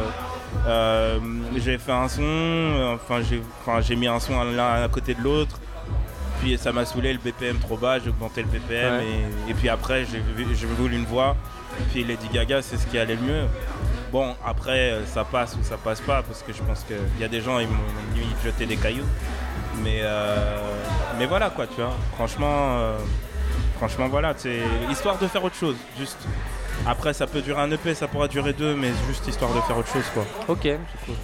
[0.67, 1.17] euh,
[1.55, 5.21] j'ai fait un son, enfin j'ai, enfin j'ai mis un son l'un à côté de
[5.21, 5.59] l'autre.
[6.41, 9.05] Puis ça m'a saoulé le BPM trop bas, j'ai augmenté le BPM Ouais.
[9.47, 10.19] et, et puis après j'ai
[10.67, 11.35] voulu une voix.
[11.91, 13.43] Puis Lady Gaga, c'est ce qui allait le mieux.
[14.11, 17.23] Bon, après euh, ça passe ou ça passe pas parce que je pense qu'il y
[17.23, 17.75] a des gens ils m'ont
[18.15, 19.05] limite jeté des cailloux.
[19.83, 20.57] Mais, euh,
[21.17, 21.93] mais voilà quoi, tu vois.
[22.15, 22.97] Franchement, euh,
[23.77, 26.17] franchement voilà, c'est histoire de faire autre chose, juste.
[26.85, 29.77] Après, ça peut durer un EP, ça pourra durer deux, mais juste histoire de faire
[29.77, 30.25] autre chose, quoi.
[30.47, 31.15] Ok, c'est cool.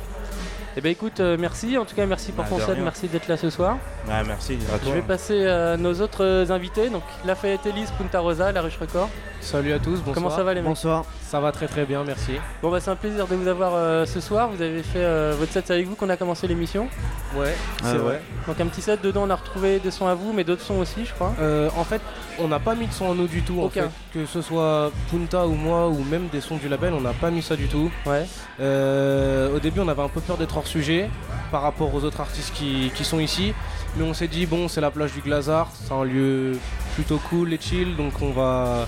[0.75, 1.77] Eh ben écoute, euh, merci.
[1.77, 2.77] En tout cas, merci pour Bah, ton set.
[2.79, 3.77] Merci d'être là ce soir.
[4.07, 4.57] Ouais, merci.
[4.73, 4.93] à Je toi.
[4.95, 6.89] vais passer à nos autres invités.
[6.89, 9.09] Donc, Lafayette Elise, Punta Rosa, La Ruche Record.
[9.39, 10.15] Salut à tous, bonsoir.
[10.15, 10.69] Comment ça va les mecs?
[10.69, 11.05] Bonsoir.
[11.21, 12.33] Ça va très très bien, merci.
[12.61, 14.49] Bon bah c'est un plaisir de vous avoir euh, ce soir.
[14.55, 16.87] Vous avez fait euh, votre set c'est avec vous qu'on a commencé l'émission.
[17.35, 18.21] Ouais, c'est vrai.
[18.47, 20.77] Donc un petit set dedans on a retrouvé des sons à vous mais d'autres sons
[20.77, 21.33] aussi je crois.
[21.41, 21.99] Euh, en fait,
[22.39, 23.61] on n'a pas mis de son en nous du tout.
[23.61, 23.83] En fait.
[24.13, 27.31] Que ce soit Punta ou moi ou même des sons du label, on n'a pas
[27.31, 27.91] mis ça du tout.
[28.05, 28.25] Ouais.
[28.61, 31.09] Euh, au début, on avait un peu peur d'être hors sujet
[31.51, 33.53] par rapport aux autres artistes qui, qui sont ici.
[33.97, 36.53] Mais on s'est dit, bon, c'est la plage du Glazard, c'est un lieu
[36.95, 38.87] plutôt cool et chill, donc on va.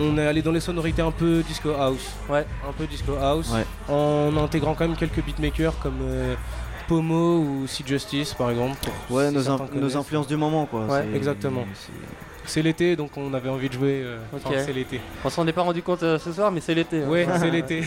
[0.00, 2.06] On est allé dans les sonorités un peu disco house.
[2.28, 2.46] Ouais.
[2.68, 3.52] Un peu disco house.
[3.52, 3.64] Ouais.
[3.94, 6.34] En intégrant quand même quelques beatmakers comme euh,
[6.88, 8.76] Pomo ou C Justice par exemple.
[9.08, 10.86] pour- Ouais, si nos, influences du moment, quoi.
[10.86, 11.64] Ouais, exactement.
[12.46, 14.00] c'est- l'été, donc on avait envie de jouer.
[14.02, 15.00] euh, enfin, c'est l'été.
[15.24, 17.02] On s'en est pas rendu compte euh, ce soir mais c'est l'été.
[17.02, 17.08] hein.
[17.08, 17.84] Ouais, c'est l'été.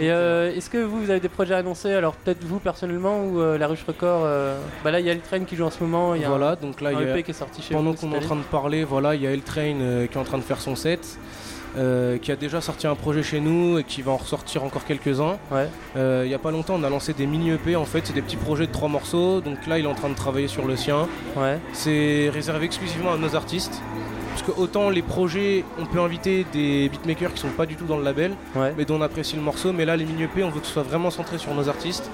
[0.00, 3.22] Et euh, est-ce que vous, vous avez des projets à annoncer Alors peut-être vous personnellement
[3.24, 5.64] ou euh, La Ruche Record euh, Bah là il y a le train qui joue
[5.64, 6.14] en ce moment.
[6.14, 7.74] Il y a voilà, un, donc là, il y a- EP qui est sorti chez
[7.74, 10.20] pendant qu'on est en train de parler, voilà, il y a L-Train euh, qui est
[10.20, 11.18] en train de faire son set,
[11.78, 14.84] euh, qui a déjà sorti un projet chez nous et qui va en ressortir encore
[14.84, 15.38] quelques-uns.
[15.50, 15.68] Ouais.
[15.96, 18.12] Euh, il n'y a pas longtemps, on a lancé des mini EP, en fait, c'est
[18.12, 20.66] des petits projets de trois morceaux, donc là, il est en train de travailler sur
[20.66, 21.06] le sien.
[21.36, 21.58] Ouais.
[21.72, 23.80] C'est réservé exclusivement à nos artistes.
[24.30, 27.84] Parce que autant les projets, on peut inviter des beatmakers qui sont pas du tout
[27.84, 28.32] dans le label,
[28.76, 30.72] mais dont on apprécie le morceau, mais là les mini EP, on veut que ce
[30.72, 32.10] soit vraiment centré sur nos artistes.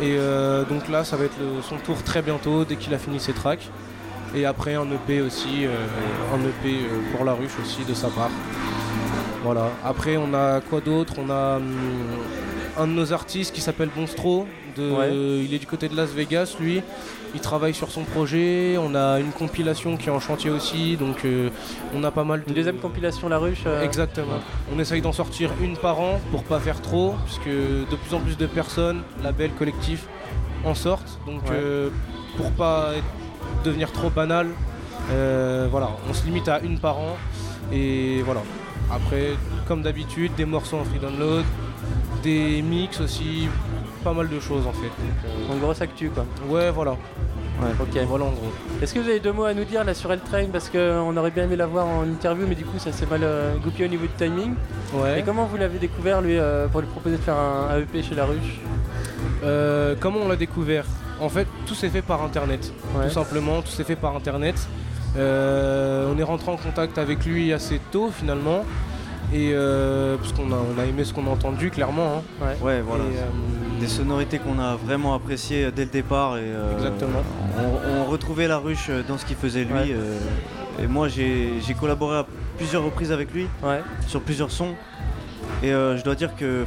[0.00, 2.98] Et euh, donc là, ça va être le- son tour très bientôt, dès qu'il a
[2.98, 3.68] fini ses tracks.
[4.34, 5.68] Et après un EP aussi, euh,
[6.34, 6.76] un EP
[7.14, 8.30] pour la ruche aussi de sa part.
[9.44, 9.70] Voilà.
[9.84, 11.14] Après on a quoi d'autre?
[11.18, 11.74] On a hum,
[12.78, 13.88] un de nos artistes qui s'appelle.
[13.96, 15.10] De, Ouais.
[15.44, 16.82] Il est du côté de Las Vegas lui.
[17.34, 18.76] Il travaille sur son projet.
[18.78, 20.96] On a une compilation qui est en chantier aussi.
[20.96, 21.48] Donc euh,
[21.94, 22.48] on a pas mal de.
[22.48, 23.62] Une deuxième compilation La Ruche.
[23.66, 24.38] euh, Exactement.
[24.74, 28.20] On essaye d'en sortir une par an pour pas faire trop, puisque de plus en
[28.20, 30.06] plus de personnes, labels, collectifs,
[30.64, 31.18] en sortent.
[31.26, 31.52] Donc Ouais.
[31.56, 31.88] euh,
[32.36, 32.90] pour pas
[33.64, 34.48] devenir trop banal,
[35.70, 37.16] voilà, on se limite à une par an.
[37.72, 38.42] Et voilà.
[38.90, 39.30] Après,
[39.66, 41.44] comme d'habitude, des morceaux en free download,
[42.22, 43.48] des mix aussi,
[44.04, 44.86] pas mal de choses en fait.
[44.86, 46.24] Donc, euh, En grosse actu quoi.
[46.48, 46.96] Ouais, voilà.
[47.80, 47.98] Ok.
[48.06, 48.52] Voilà en gros.
[48.82, 50.46] Est-ce que vous avez deux mots à nous dire là sur L-Train?
[50.52, 53.56] Parce qu'on aurait bien aimé l'avoir en interview, mais du coup ça s'est mal euh,
[53.56, 54.54] goupillé au niveau du timing.
[54.92, 55.20] Ouais.
[55.20, 58.02] Et comment vous l'avez découvert lui euh, pour lui proposer de faire un, un EP
[58.02, 58.60] chez La Ruche
[59.42, 60.84] Euh, comment on l'a découvert?
[61.18, 62.72] En fait, tout s'est fait par internet.
[62.94, 63.06] Ouais.
[63.08, 64.54] Tout simplement, tout s'est fait par internet.
[65.16, 68.64] Euh, on est rentré en contact avec lui assez tôt finalement.
[69.32, 72.22] Et euh, parce qu'on a, on a aimé ce qu'on a entendu clairement.
[72.42, 72.46] hein.
[72.62, 73.04] Ouais, voilà.
[73.04, 76.36] Et, euh, Des sonorités qu'on a vraiment appréciées dès le départ.
[76.36, 77.22] Et, euh, Exactement.
[77.58, 79.72] On, on retrouvait la ruche dans ce qu'il faisait lui.
[79.72, 79.92] Ouais.
[79.92, 80.18] euh,
[80.82, 82.26] et moi, j'ai j'ai collaboré à
[82.56, 83.80] plusieurs reprises avec lui Ouais.
[84.06, 84.74] sur plusieurs sons.
[85.62, 86.64] Et euh, je dois dire que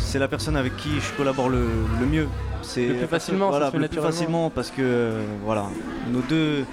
[0.00, 1.66] c'est la personne avec qui je collabore le,
[2.00, 2.28] le mieux.
[2.62, 4.82] C'est Le plus la personne- facilement, ça voilà, se fait le plus facilement parce que
[4.82, 5.66] euh, voilà,
[6.12, 6.64] nos deux,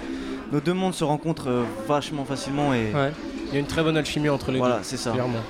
[0.54, 3.10] nos deux mondes se rencontrent euh, vachement facilement et Ouais.
[3.48, 4.84] Il y a une très bonne alchimie entre les Voilà, deux.
[4.84, 5.10] c'est ça.
[5.12, 5.42] Clairement.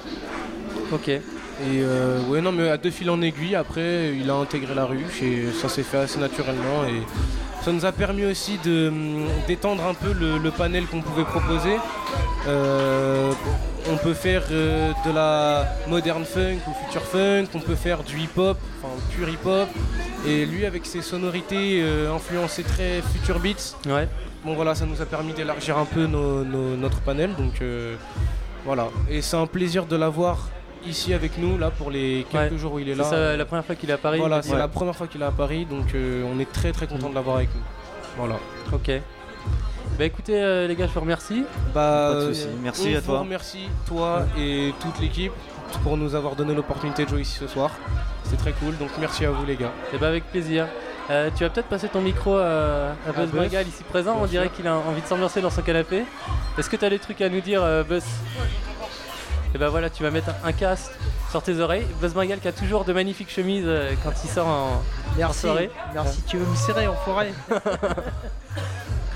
[0.93, 1.09] Ok.
[1.09, 1.21] Et
[1.63, 5.23] euh, ouais, non, mais à deux fils en aiguille, après, il a intégré la ruche
[5.23, 6.85] et ça s'est fait assez naturellement.
[6.89, 7.03] Et
[7.65, 11.25] ça nous a permis aussi de, hum, d'étendre un peu le, le panel qu'on pouvait
[11.25, 11.77] proposer.
[12.49, 13.31] Euh,
[13.91, 18.19] on peut faire euh, de la modern funk ou future funk, on peut faire du
[18.19, 19.69] hip-hop, enfin pur hip-hop.
[20.27, 21.83] Et lui, avec ses sonorités
[22.15, 24.09] influencées très future beats, Ouais.
[24.45, 27.35] Bon voilà, ça nous a permis d'élargir un peu nos- nos- notre panel.
[27.37, 27.97] Donc euh,
[28.65, 28.89] voilà.
[29.09, 30.49] Et c'est un plaisir de l'avoir
[30.87, 32.59] ici avec nous là pour les quelques Ouais.
[32.59, 33.05] jours où il est C'est là.
[33.11, 34.19] ça, la première fois qu'il est à Paris.
[34.19, 36.87] Voilà, c'est la première fois qu'il est à Paris, donc euh, on est très très
[36.87, 37.63] content de l'avoir avec nous.
[38.19, 38.37] Voilà.
[38.73, 38.91] Ok.
[39.99, 41.45] Bah écoutez euh, les gars, je vous remercie.
[41.73, 42.49] Bah, Pas de soucis.
[42.63, 43.17] Merci on à toi.
[43.19, 45.33] vous remercie, toi et toute l'équipe,
[45.85, 47.71] pour nous avoir donné l'opportunité de jouer ici ce soir.
[48.25, 49.71] C'est très cool, donc merci à vous les gars.
[49.95, 50.67] Et bah avec plaisir.
[51.11, 53.35] Euh, tu vas peut-être passer ton micro à, à Buzz Buzz.
[53.41, 54.15] Magal ici présent.
[54.15, 56.05] Bien On dirait qu'il a envie de s'ambiancer dans son canapé.
[56.59, 58.05] Est-ce que tu as des trucs à nous dire, euh, Buzz
[59.55, 60.93] Et bah voilà, tu vas mettre un casque
[61.31, 61.87] sur tes oreilles.
[62.01, 64.83] Buzz Magal qui a toujours de magnifiques chemises euh, quand il sort en, en
[65.19, 65.71] Merci, soirée.
[65.93, 66.23] merci.
[66.23, 67.33] Tu veux me serrer, enfoiré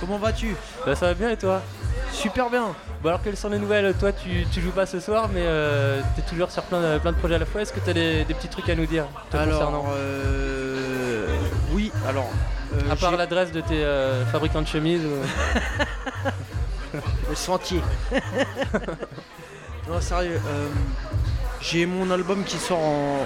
[0.00, 0.54] Comment vas-tu?
[0.86, 1.60] Bah ça va bien et toi?
[2.12, 2.74] Super bien.
[3.02, 3.94] Bon alors quelles sont les nouvelles?
[3.94, 7.12] Toi tu, tu joues pas ce soir mais euh, t'es toujours sur plein de, plein
[7.12, 7.60] de projets à la fois.
[7.62, 9.68] Est-ce que t'as des, des petits trucs à nous dire te concernant?
[9.68, 11.26] Alors, euh,
[11.72, 12.28] oui, alors.
[12.74, 15.22] euh, À part l'adresse de tes euh, fabricants de chemises ou-
[17.28, 17.82] Le sentier.
[19.88, 20.40] non, sérieux.
[20.48, 20.68] euh,
[21.60, 23.18] j'ai mon album qui sort en,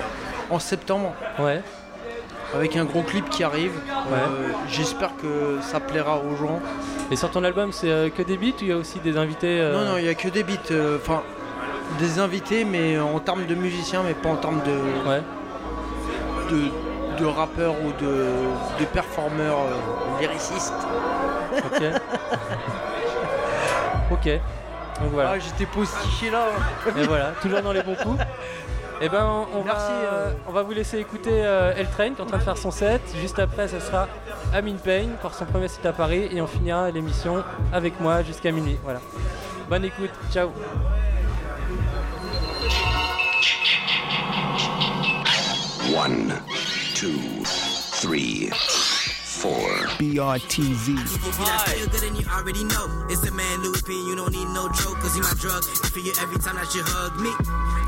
[0.51, 1.15] en septembre.
[1.39, 1.63] Ouais.
[2.55, 3.73] Avec un gros clip qui arrive.
[4.13, 6.61] Euh, J'espère que ça plaira aux gens.
[7.11, 9.17] Et sur ton album c'est euh, que des beats ou il y a aussi des
[9.17, 10.73] invités euh, Non, non, il n'y a que des beats.
[10.97, 11.23] Enfin,
[11.99, 16.63] des invités, mais en termes de musiciens, mais pas en termes de, de,
[17.19, 18.25] de rappeurs ou de,
[18.81, 19.59] de performeurs
[20.21, 20.73] lyricistes.
[21.53, 21.83] Ok.
[24.11, 24.27] ok.
[25.03, 25.31] Donc voilà.
[25.35, 26.47] Ah, J'étais postiché là.
[26.97, 28.21] Et voilà, toujours dans les bons coups.
[29.03, 30.33] Et ben on, Merci, va, euh.
[30.47, 33.01] on va vous laisser écouter euh, L-Train qui est en train de faire son set.
[33.21, 34.07] Juste après, ce sera
[34.55, 37.43] Amin Payne pour son premier set à Paris et on finira l'émission
[37.73, 38.79] avec moi jusqu'à minuit.
[38.85, 39.01] Voilà.
[39.69, 40.51] Bonne écoute, ciao.
[45.93, 46.35] One,
[46.95, 47.11] two,
[48.01, 48.51] three,
[49.43, 49.75] four.
[49.99, 50.95] BRTZ.
[51.03, 52.87] If I good and you already know.
[53.11, 55.91] It's the man Louis P, you don't need no joke Cause he my drug, I
[55.91, 57.35] feel you every time that you hug me.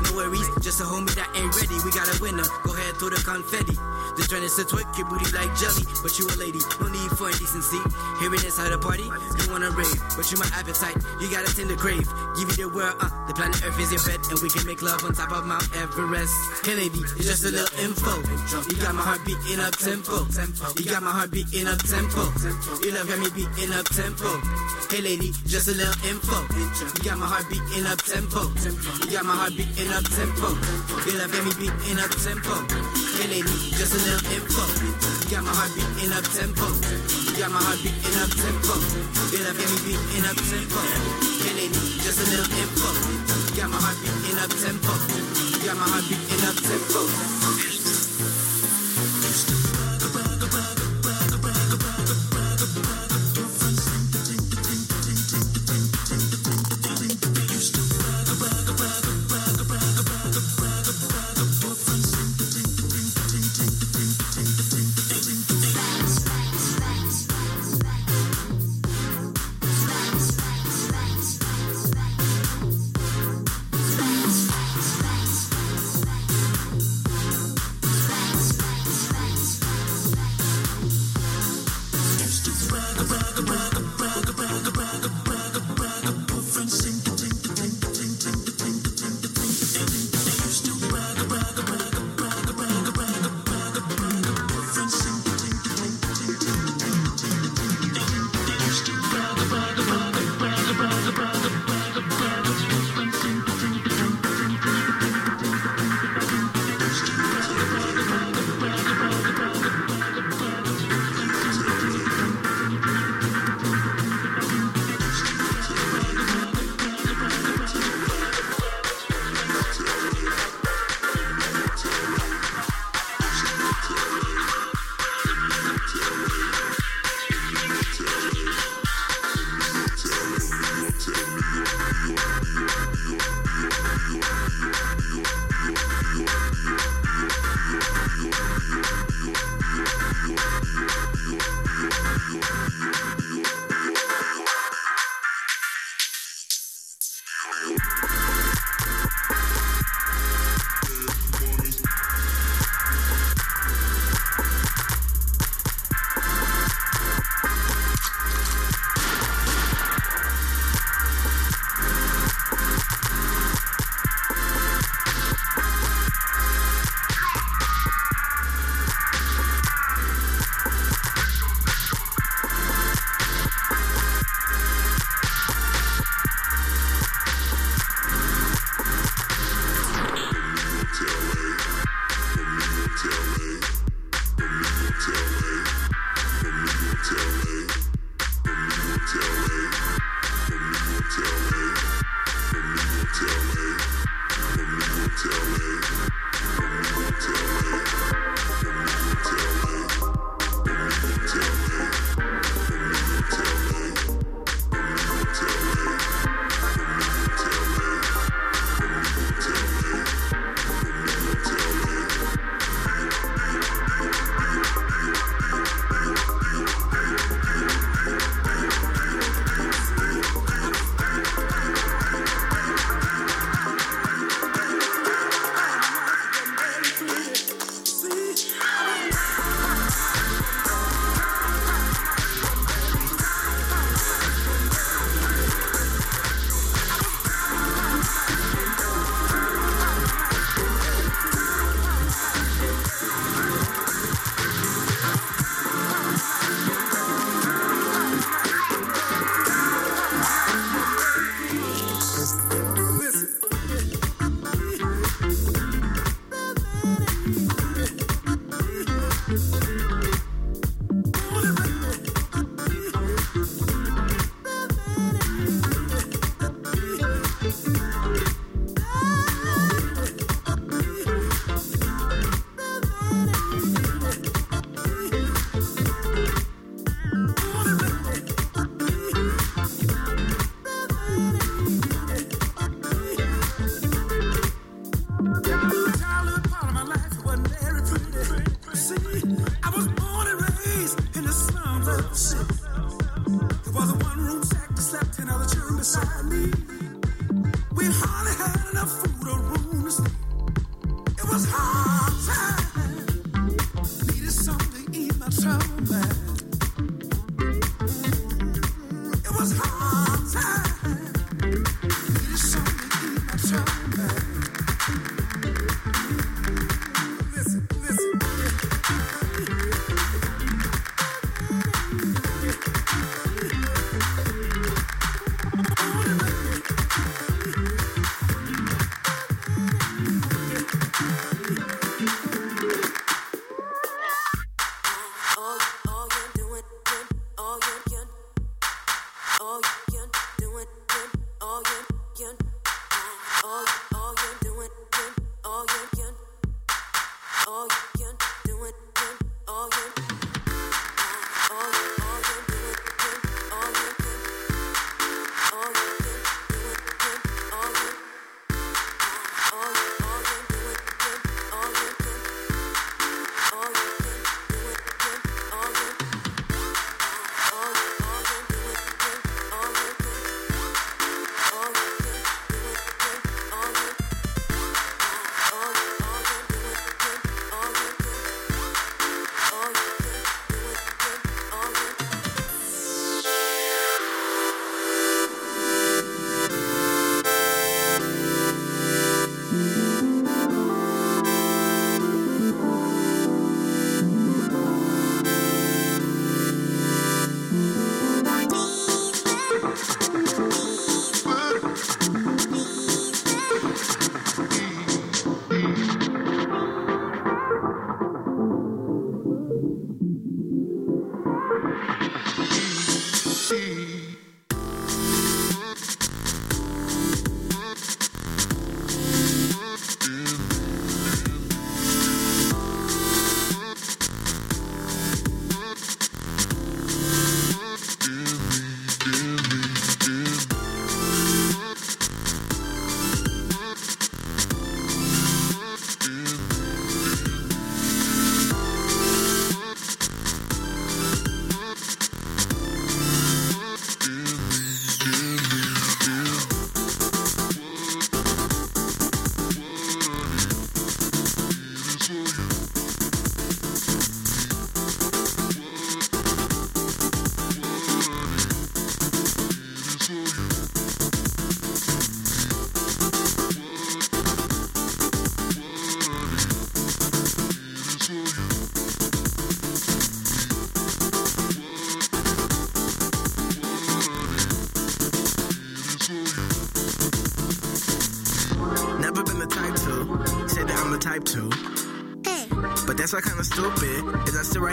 [0.03, 1.79] No worries, just a homie that ain't ready.
[1.87, 3.79] We got a winner, go ahead throw the confetti.
[4.19, 5.87] The joint is to twerk your booty like jelly.
[6.03, 7.79] But you a lady, no need for indecency.
[8.19, 11.47] Here it is at a party, you wanna rave But you my appetite, you got
[11.47, 14.39] a tender crave Give you the world, uh, the planet Earth is your bed And
[14.43, 16.35] we can make love on top of Mount Everest.
[16.67, 18.19] Hey lady, it's just a little info.
[18.71, 20.27] You got my heart beating up tempo.
[20.79, 22.25] You got my heart beating up tempo
[22.81, 24.27] You love got me beating up tempo
[24.89, 28.49] Hey lady, just a little info You got my heart beating up tempo
[29.05, 30.49] You got my heart beating up tempo
[31.05, 32.55] You love got me beating up tempo
[33.21, 34.63] Hey lady, just a little info
[35.21, 38.73] You got my heart beating up tempo You got my heart beating up tempo
[39.29, 40.81] You love got me beating up tempo
[41.45, 42.89] Hey lady, just a little info
[43.53, 44.93] You got my heart beating up tempo
[45.61, 47.74] You got my heart beating up tempo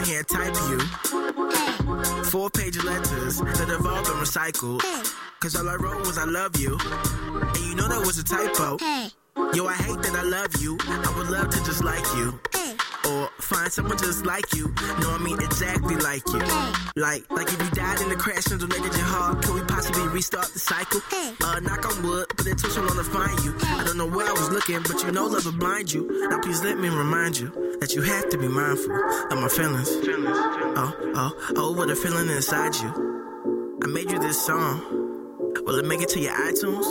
[0.05, 4.81] sit right type you four page letters that have all been recycled.
[5.39, 6.77] Cause all I wrote was I love you.
[6.79, 8.77] And you know that was a typo.
[9.53, 10.77] Yo, I hate that I love you.
[10.81, 12.39] I would love to just like you.
[13.09, 14.73] Or find someone just like you.
[14.99, 16.39] No, I mean exactly like you.
[16.95, 20.07] Like, like if you died in a crash and donated your heart, could we possibly
[20.07, 21.01] restart the cycle?
[21.43, 23.53] Uh, knock on wood, but it took so long to find you.
[23.61, 26.27] I don't know where I was looking, but you know love will blind you.
[26.29, 27.62] Now please let me remind you
[27.95, 28.93] you have to be mindful
[29.31, 29.89] of my feelings.
[29.89, 33.79] Oh, oh, oh, what a feeling inside you.
[33.83, 34.81] I made you this song.
[35.65, 36.85] Will it make it to your iTunes?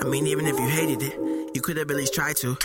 [0.00, 2.56] I mean, even if you hated it, you could have at least tried to.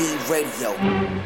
[0.00, 1.19] BRTZ Radio.